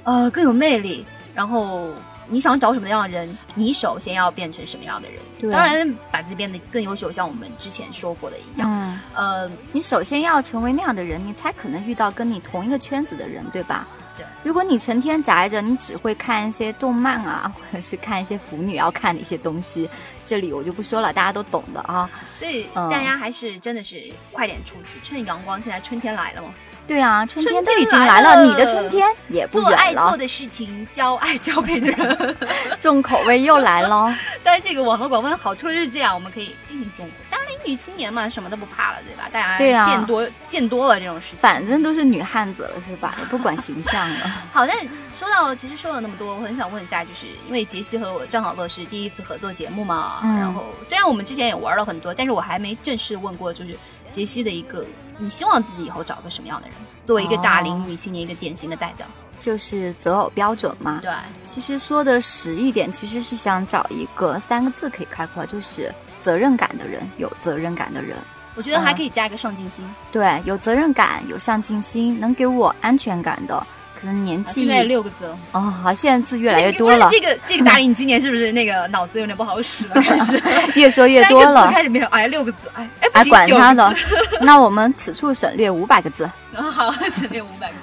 [0.03, 1.05] 呃，更有魅力。
[1.33, 1.87] 然后
[2.27, 5.19] 你想找什么样的人，你首先要变成什么样的人。
[5.39, 8.69] 对当然把自己变得更优秀，像我们之前说过的一样。
[8.69, 13.85] 嗯，呃，你首先要成为那样的人，你才可能遇到跟你同一个圈子的人，对吧？
[14.17, 14.25] 对。
[14.43, 19.89] 如果你成天宅着，你只会看一些动漫啊，或者是看一些腐女要看的一些东西，
[20.25, 22.09] 这里我就不说了，大家都懂的啊。
[22.35, 25.61] 所以嗯大家还是真的是快点出去，趁阳光。
[25.61, 26.49] 现在春天来了嘛，
[26.85, 32.35] 对啊，春天都已经来来了，你的春天也不做爱远了，做的事情，交爱交配的人。
[32.81, 34.13] 重口味又来了。
[34.43, 37.15] 但是这个网络广播好处是这样，我们可以进行中国。
[37.31, 39.29] 当然女青年嘛，什么都不怕了，对吧？
[39.31, 41.39] 大家见多、见多了这种事情。
[41.39, 43.15] 反正都是女汉子了，是吧？
[43.19, 44.31] 也不管形象了。
[44.51, 44.77] 好，但
[45.11, 53.77] 说到其实说了那么多，我很想问一下，就是因为杰西和我张好乐是第一次合作节目嘛，嗯然后虽然我们之前也玩了很多，但是我还没正式问过，就是
[54.13, 54.85] 杰西的一个，
[55.17, 59.05] 你希望自己以后找个什么样的人，作为一个大龄女青年一个典型的代表？
[59.41, 60.99] 就是择偶标准嘛。
[61.01, 61.11] 对，
[61.43, 68.15] 其实说的实一点，其实是想找一个三个字可以概括，就是责任感的人，有责任感的人。
[68.55, 69.83] 我觉得还可以加一个上进心。
[70.11, 73.67] 对，有责任感，有上进心，能给我安全感的。
[74.03, 80.01] 可能年纪啊现在六个字了，哦，好，现在字越来越多了这个这个大龄今年是不是那个脑子有点不好使了？
[80.01, 80.37] 开始
[80.75, 83.95] 越说越多了三个字，开始变成哎六个字，哎哎不管他的。
[84.41, 86.29] 那我们此处省略五百个字。
[86.53, 87.79] 嗯 好，省略五百个字。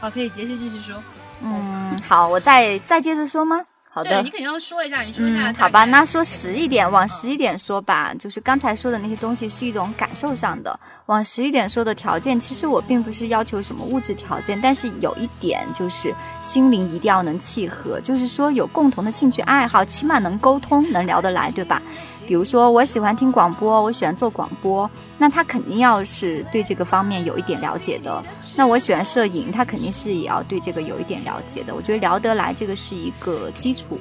[0.00, 1.00] 好，可以杰西继续说。
[1.42, 3.60] 嗯，好，我再再接着说吗？
[3.96, 4.28] 好的你。
[4.28, 21.80] 肯定要说一下，你说一下、嗯，好吧，那说实一点，往实一点说吧，就是刚才说的那些东西是一种感受上的，往实一点说的条件，其实我并不是要求什么物质条件，但是有一点就是心灵一定要能契合，就是说有共同的兴趣爱好，起码能沟通，能聊得来，对吧？
[22.26, 28.22] 比如说我喜欢听广播，我喜欢做广播，那他肯定要是对这个方面有一点了解的。
[28.56, 31.74] 那我喜欢摄影，他肯定是也要对这个有一点了解的。
[31.74, 33.98] 我觉得聊得来这个是一个基础。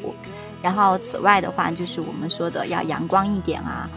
[0.61, 3.87] 然后此外的话，就是我们说的要阳光一点啊，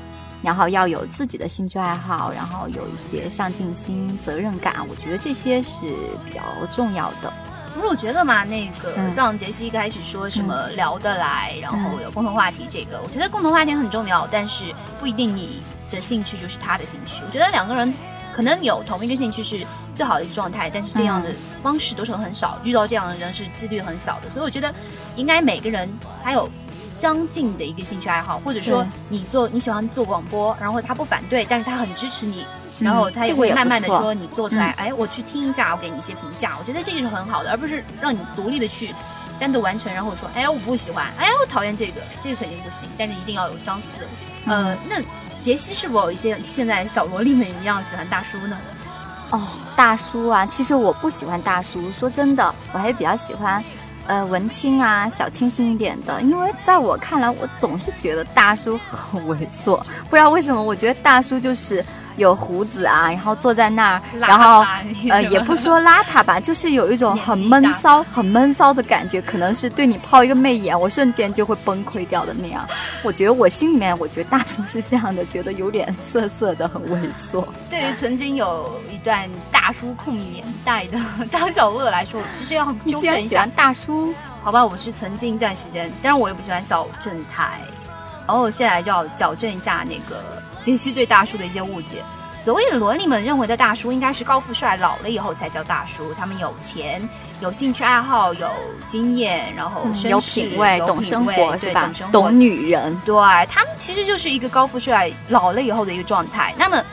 [0.43, 5.87] 然后要有自己的兴趣爱好，然后有一些上进心、责任感，我觉得这些是
[6.27, 7.33] 比较重要的。
[7.79, 14.65] 不是我觉得嘛，那个、嗯像杰西一开始说什么聊得来，然后有共同话题，这个、我觉得共同话题很重要，但是
[14.99, 17.23] 不一定你的兴趣就是他的兴趣。
[17.25, 17.95] 我觉得两个人
[18.35, 19.65] 可能有同一个兴趣是
[19.95, 24.29] 最好的一个状态，但是这样的方式都是很少，遇到这样的人是几率很小的。
[24.29, 24.75] 所以我觉得
[25.15, 25.89] 应该每个人
[26.23, 26.51] 还有。
[26.91, 32.45] 相近的一个兴趣爱好，或者说你做你喜欢做广播，然后他不反对，但是他很支持你，
[32.81, 38.95] 然后他也会慢慢的说你做出来，嗯哎，我去听一下，我给你一些评价，我觉得这个是很好的，而不是让你独立的去
[39.39, 44.01] 单独完成，然后我说，哎，我不喜欢，哎，我讨厌这个，这个肯定不行，但是一定要有相似。
[44.47, 44.97] 呃，那
[45.43, 48.59] 杰西是否有一些现在小萝莉们一样喜欢大叔呢？
[49.31, 49.41] 哦，
[49.77, 51.93] 大叔啊，其实我不喜欢大叔。
[51.93, 53.63] 说真的，我还是比较喜欢，
[54.09, 56.21] 呃，文青啊，小清新一点的。
[56.23, 59.77] 因为在我看来，我总是觉得大叔很猥琐，
[60.09, 61.85] 不知道为什么，我觉得大叔就是
[62.19, 64.63] 有胡子啊，然后坐在那儿，然后
[65.09, 72.69] 呃，也不说邋遢吧，就是有一种很闷骚、很闷骚的感觉，可能是对你抛一个媚眼，我瞬间就会崩溃掉的那样。
[73.03, 77.45] 我觉得我心里面，我觉得大叔是这样的，觉得有点涩涩的，很猥琐。
[77.71, 80.99] 对于曾经有一段大叔控年代的
[81.31, 87.61] 张小乐来说，我其实要你纠正一下大叔，好吧，我是曾经一段时间，但是我也不喜欢小正太，
[88.27, 92.05] 然后现在就要矫正一下那个杰西对大叔的一些误解。
[92.45, 96.13] 所谓的萝莉们认为的大叔，应该是高富帅，老了以后才叫大叔。
[96.13, 97.09] 他们有钱，
[97.41, 98.51] 有兴趣爱好，有
[98.87, 102.95] 经验，然后、嗯有品味，懂生活是吧懂女人。
[103.07, 106.55] 对他们其实就是一个高富帅老了以后的一个状态。
[106.59, 106.85] 那么，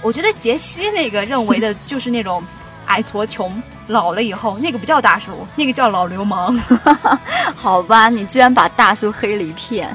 [0.00, 2.42] 我觉得杰西那个认为的 就是那种
[2.86, 6.58] 矮矬穷老了以后，那个不叫大叔，那个叫老流氓。
[7.54, 9.94] 好吧，你居然把大叔黑了一片。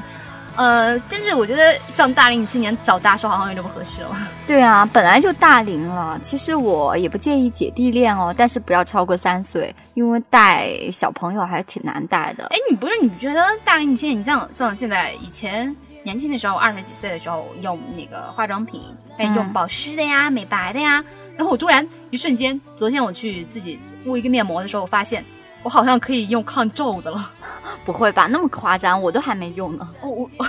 [0.56, 4.10] 呃，但是我觉得像大龄青年找大叔好像有点不合适了。
[4.46, 12.44] 对啊，本来就大龄了，其实我也不介意姐弟恋哦，但是不要超过三岁，因为带小朋友还挺难带的。
[12.46, 18.82] 哎，你不是你觉得大龄青年，你像像现在以前年轻的时候，二十几岁的时候用那个化妆品，
[19.18, 21.02] 哎，嗯用保湿的呀、美白的呀，
[21.36, 25.24] 然后我突然一瞬间，昨天我去自己敷一个面膜的时候，我发现
[25.62, 27.32] 我好像可以用抗皱的了。
[27.84, 28.26] 不会吧？
[28.26, 29.86] 那么夸张，我都还没用呢。
[30.02, 30.30] 哦，我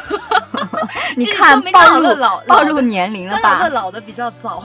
[1.15, 3.69] 你这看暴露老暴露年龄了张小乐吧？
[3.69, 4.63] 老的比较早。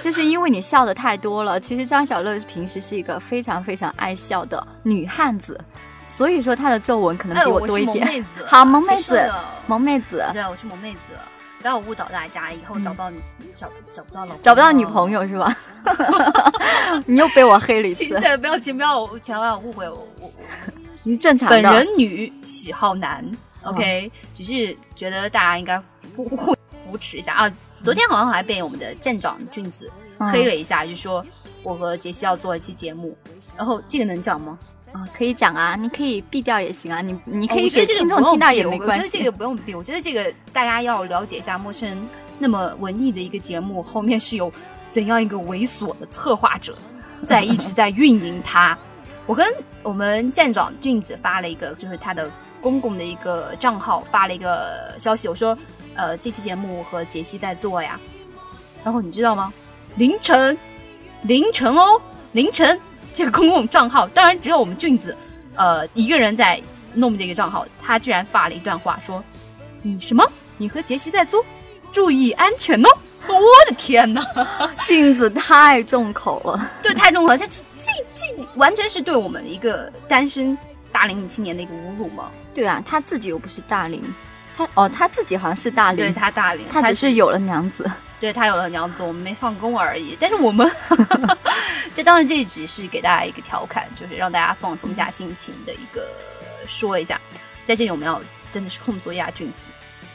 [0.00, 1.58] 就是因为你笑的太多了。
[1.60, 5.58] 其实张小乐平时是一个非常非常爱笑的女汉子，
[6.06, 8.06] 所以说她的皱纹可能哎，比我多一点。
[8.06, 8.44] 妹子。
[8.46, 9.30] 好萌妹子
[9.66, 10.98] 萌妹子对，我是萌妹子，
[11.62, 13.10] 不要误导大家，以后找不到、
[13.54, 15.56] 找找不到老公找不到女朋友是吧？
[17.06, 20.32] 你又被我黑了一次，对，不要请不要千万误会我我我
[21.04, 21.62] 你正常的。
[21.62, 23.24] 本人女喜好男
[23.62, 25.80] ，OK，、只是觉得大家应该
[26.16, 27.52] 互互扶持一下啊。
[27.82, 31.24] 昨天好像还被我们的站长俊子嗯黑了一下，就说
[31.62, 33.16] 我和杰西要做一期节目，
[33.56, 34.58] 然后这个能讲吗？
[34.92, 39.32] 啊，可以讲啊，你可以避掉也行啊，你你可以给听众听到也没关系我觉得这个。
[39.32, 44.52] 不用避，我觉得这个大家要了解一下陌生人那么文艺的一个节目后面是有
[44.90, 46.76] 怎样一个猥琐的策划者
[47.26, 48.76] 在一直在运营它。
[49.26, 49.46] 我跟
[49.82, 52.28] 我们站长俊子发了一个，就是他的
[52.60, 55.56] 公共的一个账号发了一个消息，我说，
[55.94, 57.98] 呃，这期节目我和杰西在做呀。
[58.84, 59.52] 然后你知道吗？
[59.94, 60.58] 凌晨，
[61.22, 62.00] 凌晨哦，
[62.32, 62.78] 凌晨
[63.12, 65.16] 这个公共账号，当然只有我们俊子，
[65.54, 66.60] 呃，一个人在
[66.94, 69.22] 弄这个账号，他居然发了一段话说
[69.82, 70.24] ：“你什么？
[70.56, 71.44] 你和杰西在租？
[71.92, 72.88] 注意安全哦！”
[73.28, 74.24] 我的天哪！
[74.84, 80.56] 俊子太重口了，对，太重口了，这这这这完全是对我们一个单身
[80.90, 82.30] 大龄女青年的一个侮辱嘛？
[82.54, 84.02] 对啊，他自己又不是大龄，
[84.56, 87.88] 他哦他自己好像是大龄对龄，他大龄，他只是有了娘子。
[88.22, 90.16] 对他有了娘子，我们没上宫而已。
[90.20, 90.70] 但是我们，
[91.92, 96.06] 就当然这一集是给大家一个调侃，就是让大家放松一下心情的一个
[96.68, 97.20] 说一下。
[97.64, 99.66] 在这里我们要真的是控诉一下俊子，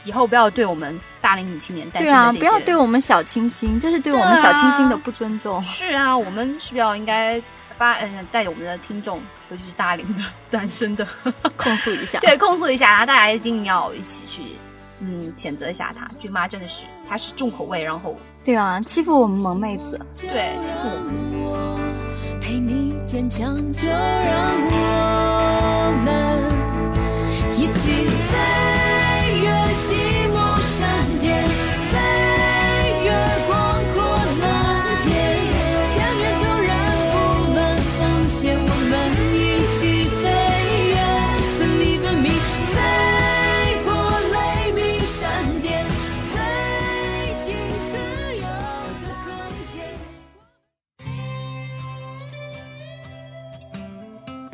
[0.04, 5.62] 以后不要对我们大龄女青年单身的这些不要对我们小清新，这是对我们小清新的不尊重。
[5.62, 7.38] 是啊，我们是不是要应该
[7.76, 11.06] 发嗯带着我们的听众，尤其是大龄的单身的，
[11.58, 12.18] 控诉一下。
[12.20, 14.42] 对，控诉一下，然后大家一定要一起去
[15.00, 16.10] 嗯谴责一下他。
[16.18, 19.98] 俊妈真的是，她是重口味，然后对啊，欺负我们萌妹子。
[20.16, 21.14] 对欺负我们。
[21.40, 23.96] 我陪你坚强，就让
[24.70, 26.08] 我们
[27.56, 28.36] 一起飞
[29.42, 30.27] 越寂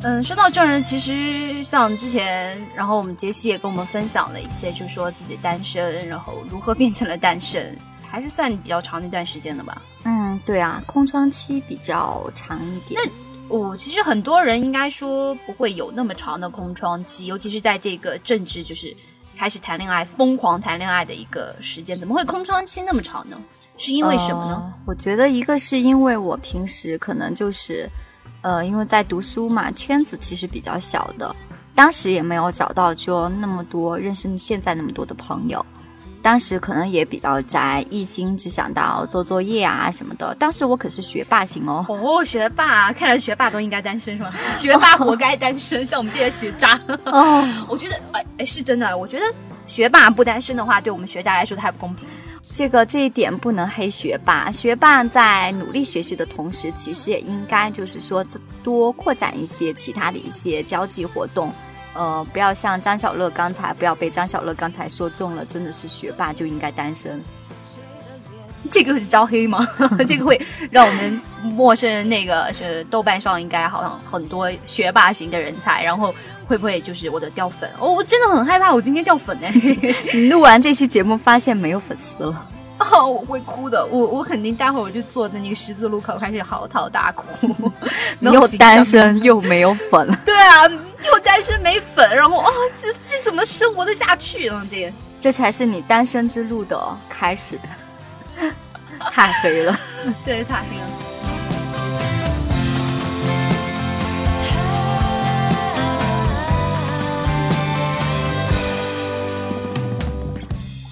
[0.07, 7.75] 嗯，说到证人，其实像之前，然后我们杰西也跟我们分享了一些，就是说自己单身，然后如何变成了单身，
[8.07, 9.81] 还是算比较长的一段时间的吧。
[10.03, 13.01] 嗯，对啊，空窗期比较长一点。
[13.03, 18.95] 那我、其实很多人应该说不会有那么长的空窗期，尤其是在这个政治就是
[19.35, 23.35] 开始谈恋爱、疯狂谈恋爱的一个时间，怎么会空窗期那么长呢？
[23.79, 24.53] 是因为什么呢？
[24.53, 27.89] 呃我觉得一个是因为我平时可能就是，
[28.45, 31.35] 呃，因为在读书嘛，圈子其实比较小的，
[31.73, 35.65] 当时也没有找到说那么多认识现在那么多的朋友。
[36.21, 40.35] 当时可能也比较宅，一心只想到做作业啊什么的。
[40.35, 44.29] 当时我可是学霸型哦，哦，学霸，看来学霸都应该单身是吧？
[44.55, 46.79] 学霸活该单身，像我们这些学渣。
[47.05, 48.95] 哦， 我觉得，哎哎，是真的。
[48.95, 49.25] 我觉得
[49.65, 52.07] 学霸不单身的话，对我们学渣来说太不公平。
[52.51, 54.51] 这个这一点不能黑学霸。
[54.51, 58.25] 学霸在努力学习的同时，其实也应该就是说
[58.63, 61.51] 多扩展一些其他的一些交际活动。
[61.93, 67.23] 呃，不要像张小乐刚才，不要被张小乐刚才说中了，真的是学霸就应该单身。
[68.69, 69.65] 这个是招黑吗？
[70.07, 70.41] 这个会
[70.71, 76.13] 让我们陌生人那个是豆瓣上应该好像很多学霸型的人才，然后
[76.47, 77.69] 会不会就是我的掉粉？
[77.79, 79.51] 哦，我真的很害怕，我今天掉粉哎！
[80.13, 82.47] 你录完这期节目发现没有粉丝了。
[82.77, 87.25] 哦，我会哭的，我我肯定待会儿我就坐在那个十字路口开始嚎啕大哭。
[88.19, 94.65] 又单身又没有粉， 对啊，又单身没粉，然后啊、这这怎么生活得下去啊？
[94.69, 97.57] 这这才是你单身之路的开始。
[99.11, 99.79] 太黑了，
[100.25, 101.04] 对太黑了。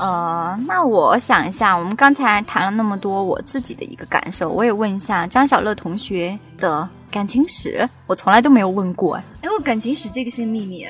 [0.04, 9.16] 呃，那我想一下，我们刚才谈了那么多我自己的一个感受，我也问一下张小乐同学的感情史，我从来都没有问过。
[9.16, 10.86] 哎，哎，我感情史这个是秘密，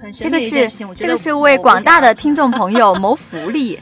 [0.00, 3.78] 很这个是这个是为广大的听众朋友谋福利。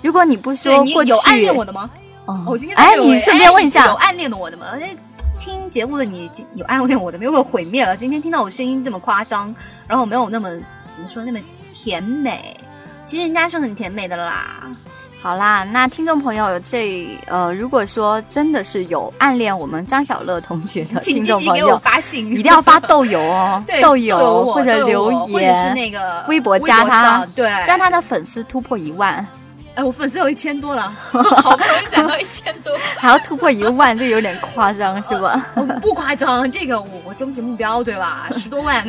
[0.00, 1.90] 如果你不说 过去，你有暗恋我的吗？
[2.26, 4.66] 哦我今天哎，你顺便问一下有，暗恋的我的吗？
[4.74, 4.94] 哎
[5.40, 7.32] 听节目的你有暗恋我的没有？
[7.32, 7.96] 没有毁灭了？
[7.96, 9.52] 今天听到我声音这么夸张，
[9.88, 10.50] 然后没有那么
[10.94, 11.40] 怎么说那么
[11.72, 12.59] 甜美，
[13.10, 14.70] 其实人家是很甜美的啦。
[15.20, 29.26] 好啦，那听众朋友这呃，如果说真的是有暗恋我们张小乐同学的 听众朋友，发信，一定要发豆油哦， 豆油或者留言或者是言，那个微博加他对，让他的粉丝突破一万，
[29.74, 35.42] 哎，我粉丝有一千多了， 好不容易攒到一千多，还要突破一万，这有点夸张是吧？
[35.54, 38.28] 我不夸张，这个我我终极目标对吧？
[38.32, 38.84] 十多万。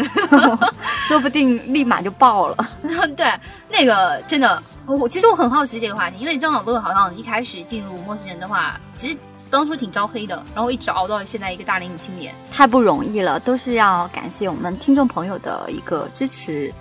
[1.08, 2.58] 说不定立马就爆了。
[3.16, 3.32] 对，
[3.70, 9.18] 那个真的，我其实我很好奇这个话题，因为张小乐好像一开始进入陌生人的话，其实
[9.50, 16.74] 当初挺招黑的，然后一直熬到现在一个大龄女青年，太不容易了，都是要感谢我们听众朋友的一个支持。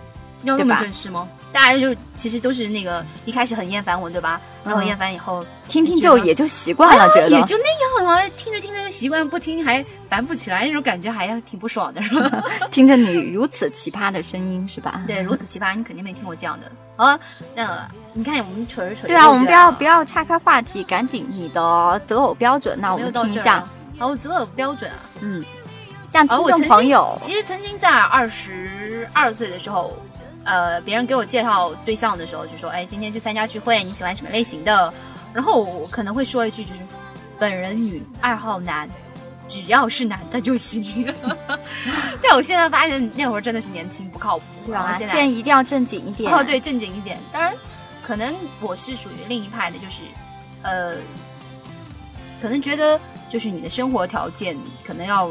[0.45, 1.29] 要那么对吧正式吗？
[1.53, 4.41] 大家就其实都是那个一开始很厌烦我，对吧？
[4.65, 12.43] 然后嗯厌烦以后，听听就也就习惯了，觉得也就那样了，听着听着就习惯，不听还烦不起来，那种感觉还挺不爽的，是吧？
[12.71, 15.03] 听着你如此奇葩的声音是吧？
[15.07, 16.71] 对，如此奇葩，你肯定没听过这样的。
[16.97, 17.19] 好 了，
[17.55, 23.65] 那你看我们扯着扯着，对啊，我们不要不要要岔开话题，赶紧你的择偶标准，那我们听一下。
[23.99, 25.45] 好，我择偶标准啊，嗯，
[26.13, 29.97] 让听众朋友其实曾经在二十二岁的时候，
[30.45, 34.93] 呃，别人给我介绍对象的时候，就说：“哎，今天去参加聚会，你喜欢什么类型的？”
[35.33, 36.81] 然后我可能会说一句，就是
[37.39, 38.89] “本人女，爱好男，
[39.47, 41.15] 只要是男的就行。
[42.23, 46.33] ”但我现在发现那会儿真的是年轻不靠谱，对啊，现在一定要正经一点。
[46.33, 47.19] 哦，对，正经一点。
[47.33, 47.55] 当然，
[48.03, 50.03] 可能我是属于另一派的，就是，
[50.63, 50.97] 呃，
[52.41, 55.31] 可能觉得就是你的生活条件可能要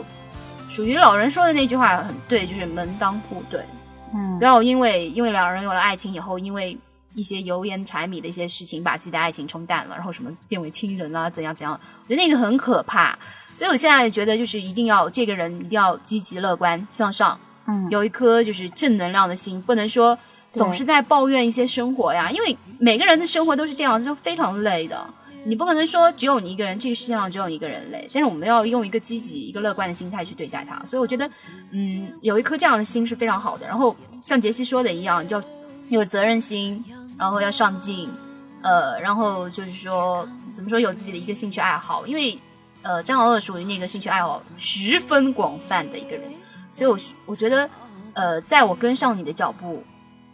[0.70, 3.62] 属于老人说的那句话很对，就是门当户对，
[4.14, 6.78] 嗯不，要因为因为两人有了爱情以后，因为
[7.16, 13.18] 一些油盐柴米的一些事情把自己的爱情冲淡了，然后什么变为亲人啊，怎样怎样，我觉得那个很可怕。
[13.58, 20.18] 所以我现在觉得就是一定要这个人一定要积极乐观向上，嗯，有一颗就是正能量的心，不能说
[20.54, 25.06] 总是在抱怨一些生活呀，因为每个人的生活都是这样，就非常累的。
[25.50, 30.86] 你不可能说只有你一个人，这个世界上只有你一个人类，但是我们要用一个积极、一个乐观的心态去对待它。
[30.86, 31.28] 所以我觉得，
[31.72, 33.66] 嗯，有一颗这样的心是非常好的。
[33.66, 35.42] 然后像杰西说的一样，要
[35.90, 36.86] 有责任心，
[37.18, 38.08] 然后要上进，
[38.62, 42.38] 呃，然后就是说怎么说有自己的一个兴趣爱好，因为
[42.84, 46.32] 呃，张小乐属于那个兴趣爱好十分广泛的一个人，
[46.72, 46.96] 所以我
[47.26, 47.68] 我觉得，
[48.14, 49.84] 呃，在我跟上你的脚步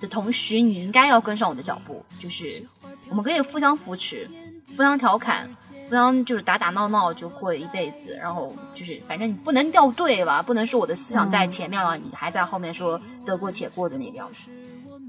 [0.02, 2.62] 的同时，你应该要跟上我的脚步，就是
[3.08, 4.30] 我们可以互相扶持，
[4.76, 5.50] 互相调侃，
[5.90, 14.52] 互相就是打打闹闹就过一辈子，然后就是反正你不能掉队吧，不能说我的思想在前面了，你还在后面说得过且过的那个样子。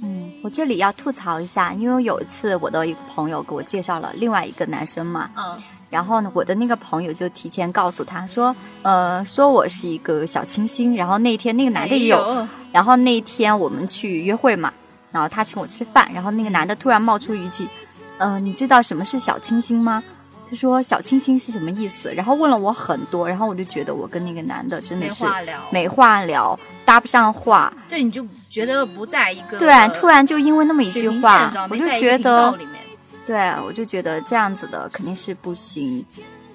[0.02, 5.56] 嗯，我这里要吐槽一下，因为有一次我的一个朋友给我介绍了另外一个男生嘛，嗯
[5.88, 14.70] 然后呢，我的那个朋友就提前告诉他说，呃，说我是一个小清新，然后那天那个男的也有，哎然后那天我们去约会嘛，
[15.12, 17.66] 然后他请我吃饭，然后那个男的突然冒出一句，
[18.18, 20.02] 呃，你知道什么是小清新吗？
[20.48, 22.12] 他说小清新是什么意思？
[22.14, 27.72] 然后问了我很多，然后我就觉得我跟那个男的真的没是话聊，没话聊，搭不上话。
[27.88, 32.56] 对，你就觉得不在一个对，突然就因为那么一句话，我就觉得。
[33.26, 36.06] 对，我就觉得这样子的肯定是不行，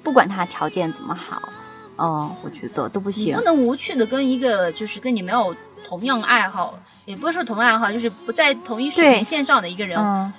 [0.02, 1.42] 不管他条件怎么好，
[1.98, 3.44] 嗯，我觉得都不你行不。
[3.44, 5.54] 能无趣的跟一个就是跟你没有
[5.86, 10.32] 同样爱好，也不是说同样爱好，就是不在同一水平线上的一个人嗯，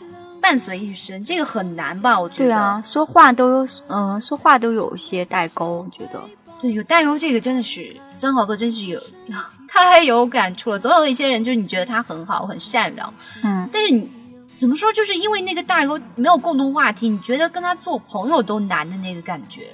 [0.43, 2.21] 伴随一生，这个很难吧？
[2.21, 2.51] 我觉得。
[2.51, 6.21] 对啊，，说话都，嗯，说话都有些代沟，我觉得。
[6.61, 9.01] 对，有代沟这个真的是张豪哥真是有
[9.69, 10.79] 太有感触了。
[10.79, 14.11] 总有一些人就是你觉得他很好，很善良，嗯，但是你
[14.55, 19.69] 怎么说，就是因为那个代沟没有共同话题，你觉得跟他做朋友都难的那个感觉。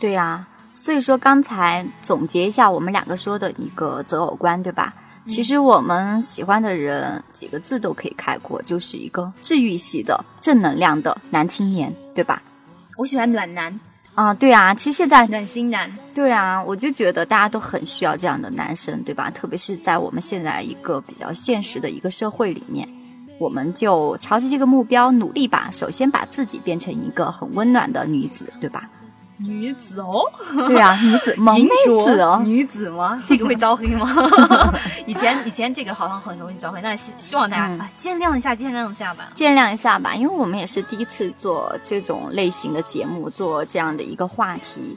[0.00, 4.92] 对呀、所以说刚才总结一下我们两个说的一个择偶观，对吧？
[5.26, 12.42] 其实我们喜欢的人几个字都可以概括，就是一个治愈系的、正能量的男青年，对吧？
[12.96, 13.78] 我喜欢暖男、
[14.14, 15.90] 啊，对啊，其实现在暖心男。
[16.14, 19.30] 对啊，我就觉得大家都很需要这样的男生，对吧？
[19.30, 22.88] 特别是在我们现在一个比较现实的一个社会里面，
[23.38, 25.68] 我们就朝着这个目标努力吧。
[25.70, 28.88] 首先把自己变成一个很温暖的女子，对吧？
[29.38, 30.22] 女子哦，
[30.66, 33.22] 对啊，女子 萌妹子哦，女子吗？
[33.26, 34.08] 这 个会招黑吗？
[35.06, 39.30] 以前以前这个好像很容易招黑，那希希望大家、见谅一下，见谅一下吧。
[39.34, 44.96] 见谅一下吧，因为我们也是第一次做这种类型的节目，做这样的一个话题。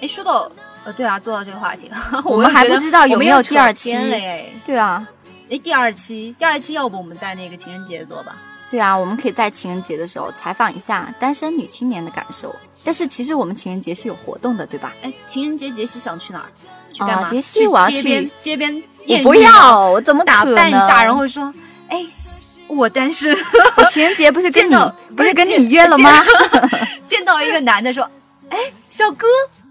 [0.00, 0.50] 哎，说到
[0.84, 1.90] 呃，对啊，做到这个话题，
[2.24, 4.46] 我们还不知道有没有第二期我们又扯偏了哎。
[4.64, 5.08] 对啊，
[5.50, 8.36] 哎，第二期，第二期要不我们在那个情人节做吧？
[8.70, 12.54] 对啊，我们可以在情人节的时候采访一下单身女青年的感受。
[12.84, 14.92] 但是其实我们情人节是有活动的，对吧？
[15.02, 16.46] 哎，情人节杰西想去哪儿？
[16.92, 17.22] 去干嘛？
[17.22, 21.52] 啊杰西我要去街边去街边我不要，我怎么打扮一下，然后说，
[21.88, 22.04] 哎，
[22.66, 23.34] 我单身。
[23.76, 24.74] 我情人节不是跟你
[25.16, 26.10] 不是跟你约了吗？
[27.06, 28.08] 见到一个男的说
[28.50, 28.58] ：“哎，
[28.90, 29.26] 小哥，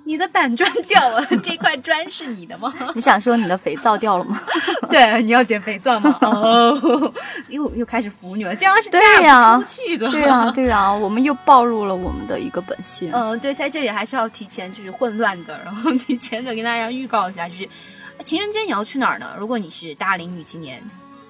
[0.08, 4.40] 你的板砖 掉了，这块砖是你的吗 你想说你的肥皂掉了吗？？”
[4.90, 6.18] 对，你要捡肥皂吗？
[6.22, 7.14] 哦，
[7.50, 10.10] 又又开始腐女了，这样是对嫁不出去的。
[10.10, 13.12] 对啊，对啊，我们又暴露了我们的一个本性。
[13.12, 17.68] 嗯，对，在这里还是要提前就是混乱的，然后提前的跟大家预告一下，就是
[18.24, 19.28] 情人节你要去哪儿呢？
[19.38, 20.82] 如果你是大龄女青年，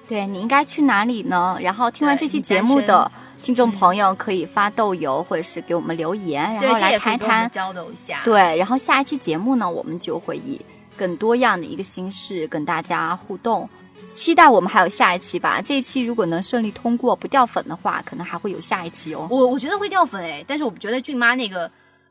[0.08, 1.58] 对你应该去哪里呢？
[1.60, 3.10] 然后听完这期节目的
[3.48, 7.50] 听众嗯朋友可以发豆油或者是给我们留言，然，后来谈谈。
[7.50, 8.20] 交流一下。
[8.22, 10.60] 对，然后下一期节目呢，我们就会以
[10.98, 13.66] 更多样的一个形式跟大家互动。
[14.10, 15.62] 期待我们还有下一期吧。
[15.62, 19.26] 这一期如果能顺利通过不掉粉的话，可能还会有下一期哦。
[19.30, 21.66] 我我觉得会掉粉哎，但是我觉得俊妈那个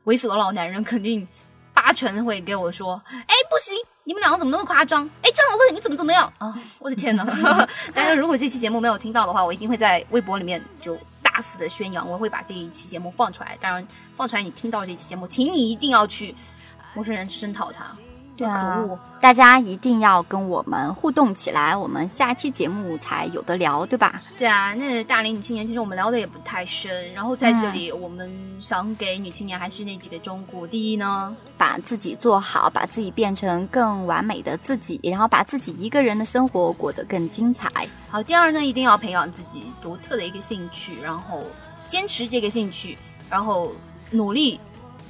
[0.06, 1.28] 猥琐的老男人肯定
[1.72, 5.08] 八成会给我说，哎不行，你们两个怎么那么夸张？
[5.22, 6.52] 哎张老哥你怎么怎么样啊？
[6.80, 7.24] 我的天哪！
[7.94, 10.98] 但是如果这期节目没有听到的话，我一定会在微博里面就
[11.38, 13.56] 大肆的宣扬，我会把这一期节目放出来。
[13.62, 16.34] 当然放出来你听到这期节目，请你一定要去
[16.96, 17.96] 陌生人声讨他。
[18.38, 18.86] 对啊！
[19.20, 24.22] 大家一定要跟我们互动起来，我们下期节目才有的聊，对吧？
[24.38, 28.32] 对啊，那大龄女青年其实我们聊的也不太深，然后在这里我们
[28.62, 37.68] 想给女青年还是那几个忠告：第一呢，把自己做好，把自己变成更完美的自己，然后把自己一个人的生活过得更精彩。
[38.08, 41.42] 好，第二呢，一定要培养自己独特的一个兴趣，然后
[41.88, 42.96] 坚持这个兴趣，
[43.32, 43.74] 然后
[44.12, 44.60] 努力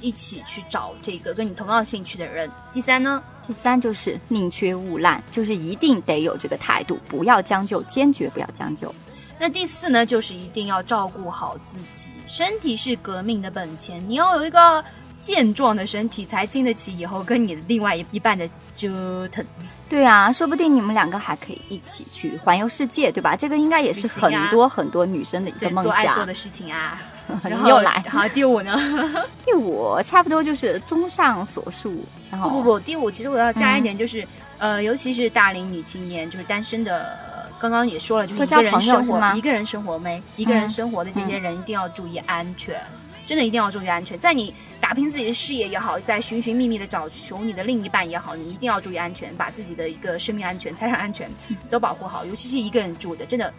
[0.00, 2.50] 一起去找这个跟你同样兴趣的人。
[2.72, 8.94] 第三呢，第三就是宁缺毋滥，就是一定得有这个态度，不要将就，坚决不要将就。
[9.40, 14.84] 那第四呢，就是一定要照顾好自己，身体是革命的本钱，你要有一个
[15.18, 19.44] 健壮的身体，才经得起以后跟你的另外一一半的折腾。
[19.88, 23.36] 对啊，说不定你们两个还可以一起去环游世界，对吧？
[23.36, 25.92] 这个应该也是很多很多女生的一个，梦想。
[25.92, 27.00] 做爱做的事情啊。
[27.44, 28.02] 然你后又来。
[28.08, 28.76] 好，第五呢？
[29.44, 34.26] 第五差不多就是综上所述，然后不不不，第五其实我要加一点，就是、
[34.58, 42.80] 呃，尤其是大龄女青年，就是单身的，呃刚刚也说了，就是一个人生活，一个人生活没，一个人嗯生活的这些人一定要注意安全。
[43.26, 51.30] 真的一定要注意安全，在你打拼自己的事业也好，在寻寻觅觅的找求你的另一半也好，你一定要注意安全，把自己的一个生命安全、财产安全
[51.68, 52.24] 都保护好。
[52.24, 53.52] 尤其是一个人住的，真的，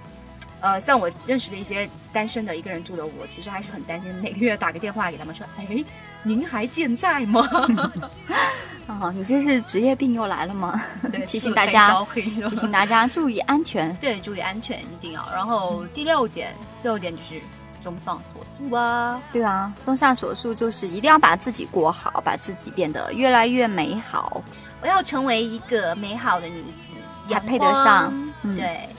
[0.62, 5.66] 呃，像我认识的一些单身的一个人住的，我其实还是很担心，每个月打个电话给他们说，哎，
[6.24, 7.41] 您还健在吗？
[8.88, 10.82] 哦，你这是职业病又来了吗？
[11.12, 13.95] 对 提醒大家提醒大家注意安全。
[14.01, 15.26] 对，注意安全一定要。
[15.32, 17.39] 然后第六点，第六点就是
[17.80, 19.22] 综上所述啊。
[19.32, 24.41] 对啊，综上所述，就是一定要把自己过好，把自己变得越来越美好。
[24.82, 28.89] 我要成为一个美好的女子，才配得上嗯对，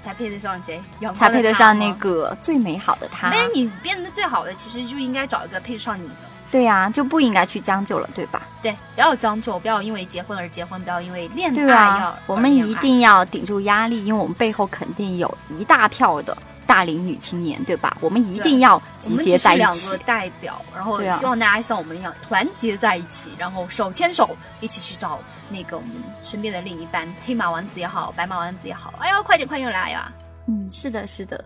[0.00, 0.82] 才配得上谁？
[1.14, 1.90] 才配得上那。
[2.00, 3.28] 个最美好的他。
[3.28, 6.14] 那你变得最好的，其实就应该找一个配得上你的。
[6.50, 8.42] 对呀、就不应该去将就了，对吧？
[8.60, 16.36] 对，不要将就，不要因为结婚而结婚，不要因为恋爱对要啊，我们一定要顶住压力，因为我们背后肯定有一大票的
[16.66, 17.96] 大龄女青年，对吧？
[18.00, 20.04] 我们一定要集结在一起只是两个。
[20.04, 25.90] 代表，然后希望大家像我们一样团结在一起，然后手牵手一起去找那个我们
[26.24, 28.92] 身边的另一半，黑马王子也好，白马王子也好。
[28.98, 30.10] 哎呦，快点快点来呀！
[30.48, 31.44] 嗯，是的，是的。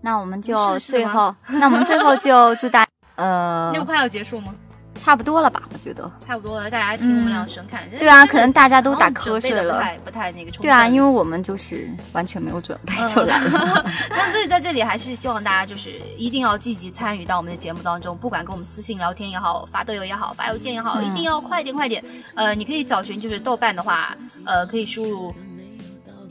[0.00, 2.85] 那我们就最后，那我们最后就祝大
[3.16, 4.54] 呃那么快要结束吗？
[4.98, 5.62] 差不多了吧？
[5.74, 6.10] 我觉得。
[6.18, 7.82] 差不多了，大家听我们俩声看。
[7.98, 9.74] 对啊，可能大家都打瞌睡了。
[9.74, 10.62] 不太不太那个充分。
[10.62, 13.84] 对啊，因为我们就是完全没有准备就来了。
[14.08, 22.02] 那所以在这里还是希望大家就是一定要积极参与到我们的节目当中，不管跟我们私信聊天也好，发豆油也好，发邮件也好，嗯一定要快点快点。
[22.34, 25.34] 呃，你可以找寻就是豆瓣的话，呃，可以输入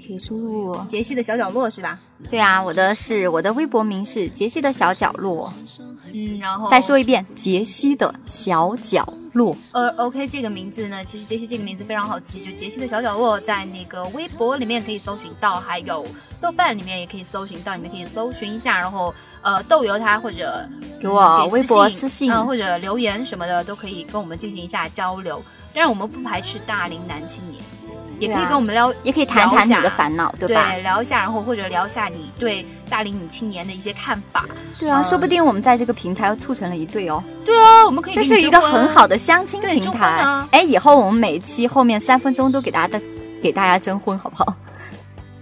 [0.06, 0.78] 可以输入。
[0.88, 2.00] 杰西的小角落是吧？
[2.30, 5.54] 对啊，我的是我的微博名是杰西的小角落。
[6.14, 9.56] 嗯，然后再说一遍，杰西的小角落。
[9.74, 16.06] 呃，OK，这个名字呢，其实杰西这个名字非常好记，就杰西的小角落，在那个微博里面可以搜寻到，还有
[16.40, 20.68] 豆瓣里面也可以搜寻到，你们可以搜寻一下，然后呃，豆油他或者
[21.02, 25.44] 给我嗯微博私私信嗯或者留言什么的，都可以跟我们进行一下交流。
[25.74, 27.62] 当然，我们不排斥大龄男青年，
[28.20, 30.72] 也可以跟我们聊，也可以谈谈你的烦恼，对吧？
[30.72, 34.46] 对，聊一下，然后或者聊一下你对大龄女青年的一些看法。
[34.80, 39.18] 对啊，嗯说不定我们在这个平台又促成了一对哦，对啊，我们可以这是一个很好的。
[39.18, 40.48] 相亲平台啊。
[40.52, 43.06] 哎，以后我们每一期后面三分钟都给大家的
[43.42, 44.54] 给大家征婚，好不好？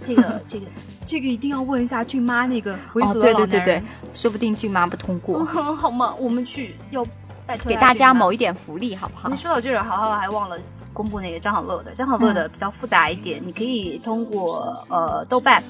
[0.02, 0.66] 这个这个
[1.06, 6.14] 这个一定要问一下俊妈那个猥哦，琐的对对对对老男人。，说不定俊妈不通过，好嘛？
[6.18, 7.04] 我们去要
[7.46, 8.26] 拜托给大家某。
[8.26, 9.36] 谋一点福利，好不好你？
[9.36, 10.58] 说到这儿，好好还忘了
[10.94, 11.92] 公布那个张好乐的。
[11.92, 15.62] 张好乐嗯的比较复杂一点，你可以通过呃豆瓣。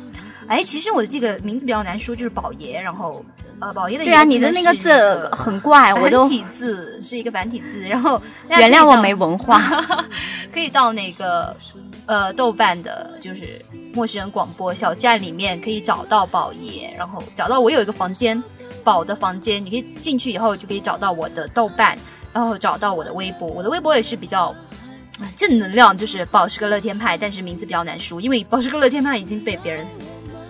[0.47, 3.25] 哎，其实我的这个名字比较难说，就是宝爷，然后
[3.61, 8.21] 呃宝爷的对啊，你的那个字很怪，我都繁体字是一个繁体字，然后
[8.51, 9.59] 原谅我没文化。
[10.53, 11.57] 可以到那个
[12.05, 13.41] 呃豆瓣的，就是
[13.95, 18.41] 陌生人广播小站里面可以找到宝爷，然后找到我有一个房间，
[18.85, 21.99] 宝的房间，你可以进去以后就可以找到我的豆瓣，
[22.35, 24.55] 然后找到我的微博，我的微博也是比较。
[25.21, 29.87] 啊正能量就是宝石哥乐天派，但是名字比较难输，因为宝石哥乐天派已经被别人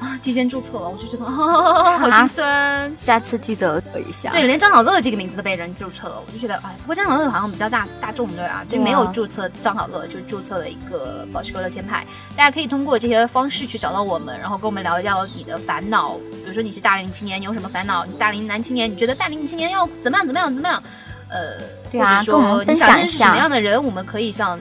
[0.01, 1.33] 啊提前注册了，我就觉得啊
[1.99, 2.95] 好心酸。
[2.95, 4.31] 下次记得对一下。
[4.31, 12.07] 对，连张小乐这个名字都被人注册了，我就觉得，哎，不过张小乐好像比较大大众对啊，就没有注册张小乐，就注册了一个宝石哥乐天派。
[12.37, 18.07] 大家可以通过这些方式去找到我们，然后跟我们聊一聊你的烦恼，比如说你是大龄青年，你有什么烦恼？
[18.07, 20.83] 你是大龄男青年，你觉得大龄女青年要怎么样怎么样怎么样？
[21.29, 21.59] 呃，
[21.91, 24.59] 对啊跟我们分享一下什么样的人，我们可以像。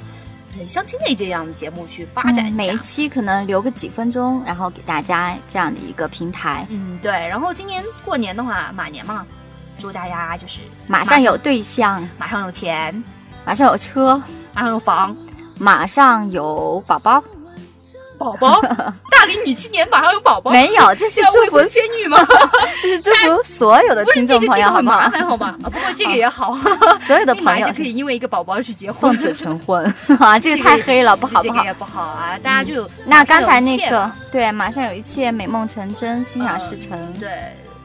[0.56, 6.68] 呃相亲类这样的节目去发展，嗯每一期可能留个几分钟，然后给大家这样的一个平台。
[6.70, 7.12] 嗯，对。
[7.12, 9.26] 然后今年过年的话，马年嘛，
[9.80, 13.04] 祝大家就是马上有对象，马上有钱，
[13.44, 14.22] 马上有车，
[14.54, 15.18] 马上有房，
[15.58, 17.24] 马上有宝宝。
[18.24, 18.62] 宝宝，
[19.12, 22.18] 大龄女青年马上有宝宝，没有，这是祝福婚，监狱吗？
[22.82, 25.00] 这是祝福所有的听众朋友，好不好？
[25.02, 25.48] 很麻烦，好吧？
[25.62, 26.58] 啊，不过这个也好，
[27.00, 29.86] 所有的朋友就可以因为一个宝宝去结婚奉，子成婚
[30.20, 31.74] 啊，这个太黑了，不好不好这个也。
[31.74, 32.38] 不好啊！
[32.44, 37.12] 大家就那刚才那个，对，马上有一切美梦成真，心想事成。
[37.20, 37.30] 对，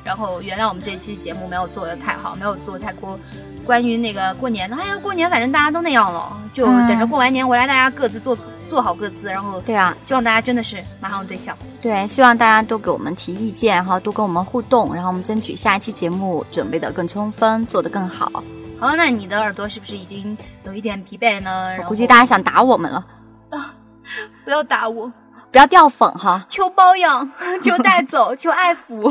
[0.04, 3.18] 然后原谅我们这期节目没有做的太好，没有做太过
[3.64, 4.76] 关于那个过年的。
[4.76, 8.36] 哎呀，过年反正大家都那样了，就嗯等着过完年回来，大家各自做
[8.68, 11.56] 做好各自，然后对啊，希望大家真的是马上有对象。
[11.80, 18.30] 对，希望大家多给我们提意见，然后多跟我们互动，然后我们争取下一期节目准备的更充分，做得更好。
[18.78, 21.76] 好，那你的耳朵是不是已经有一点疲惫呢？
[21.78, 23.04] 我估计大家想打我们了，
[24.44, 25.10] 不要打我，
[25.50, 26.44] 不要掉粉哈。
[26.48, 27.30] 求包养，
[27.62, 29.10] 求带走，求爱抚。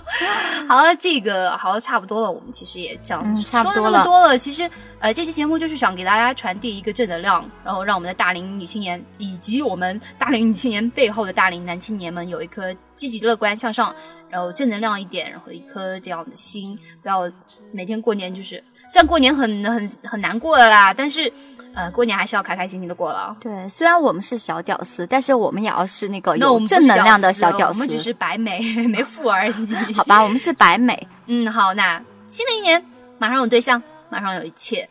[0.68, 4.36] 好了，这个好了差不多了，我们其实也讲、嗯差不说多了了那么多了。
[4.38, 4.68] 其实，
[4.98, 13.94] 呃，这期节目就是想给大家传递一个正能量，然后让我们的大龄女青年以及我们大龄女青年背后的大龄男青年们有一颗积极乐观向上，
[14.28, 17.30] 然后正能量一点，然后一颗这样的心，不要
[17.72, 21.32] 每天过年就是，虽然过年很很很难过的啦，但是。
[21.80, 23.34] 呃，过年还是要开开心心的过了。
[23.40, 27.72] 对，虽然我们是小屌丝，但是我们也要是那个有正能量的小屌丝。
[27.72, 29.66] 我们只是白美 没富而已。
[29.96, 31.08] 好吧，我们是白美。
[31.24, 32.84] 嗯，好，那新的一年
[33.18, 34.86] 马上有对象，马上有一切。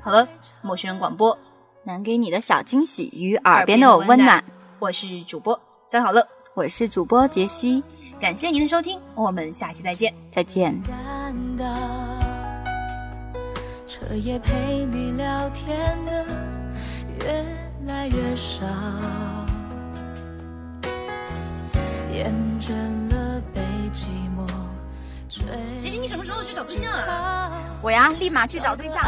[0.00, 0.26] 好了，
[0.62, 1.36] 陌生人广播，
[1.84, 4.42] 能给你的小惊喜与耳边的温暖。
[4.78, 7.82] 我是主播张小乐，我是主播杰西，
[8.18, 10.14] 感谢您的收听，我们下期再见。
[10.32, 10.80] 再见。
[13.88, 16.26] 彻夜陪你聊天的
[17.24, 17.42] 越
[17.86, 18.66] 来越少，
[22.12, 22.30] 厌
[22.60, 22.70] 倦
[23.08, 24.46] 了被寂寞
[25.26, 25.42] 追。
[25.80, 27.50] 杰西，你什么时候去找对象啊？
[27.80, 29.02] 我呀，立马去找对象，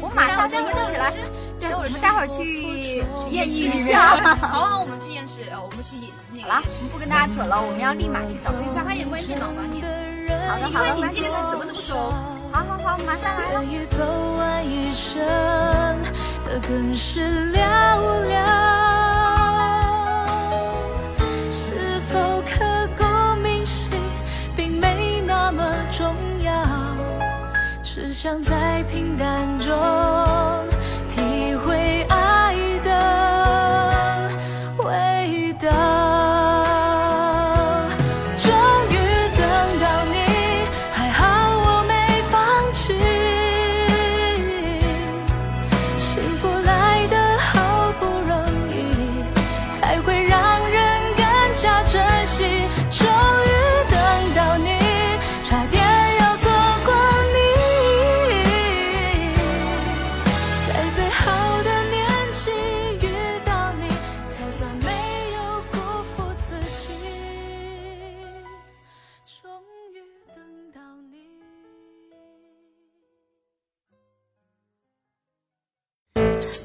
[0.00, 1.12] 我马上行动起来。
[1.58, 4.36] 对，我们待会儿去验一下。
[4.36, 5.96] 好好，我们去验尸，呃，我们去
[6.32, 6.48] 那个。
[6.48, 6.62] 好了，
[6.92, 8.84] 不跟大家扯了，我们要立马去找对象。
[8.84, 9.82] 快点关电脑吧你。
[10.46, 12.14] 好的好的，你这个是怎么那么熟？
[12.52, 14.04] 好好好，马上来可以走
[14.36, 15.18] 完一生
[16.44, 17.58] 的更是寥
[18.28, 18.36] 寥，
[21.50, 23.04] 是否刻骨
[23.42, 23.90] 铭心，
[24.54, 26.52] 并没那么重要，
[27.82, 29.74] 只想在平淡中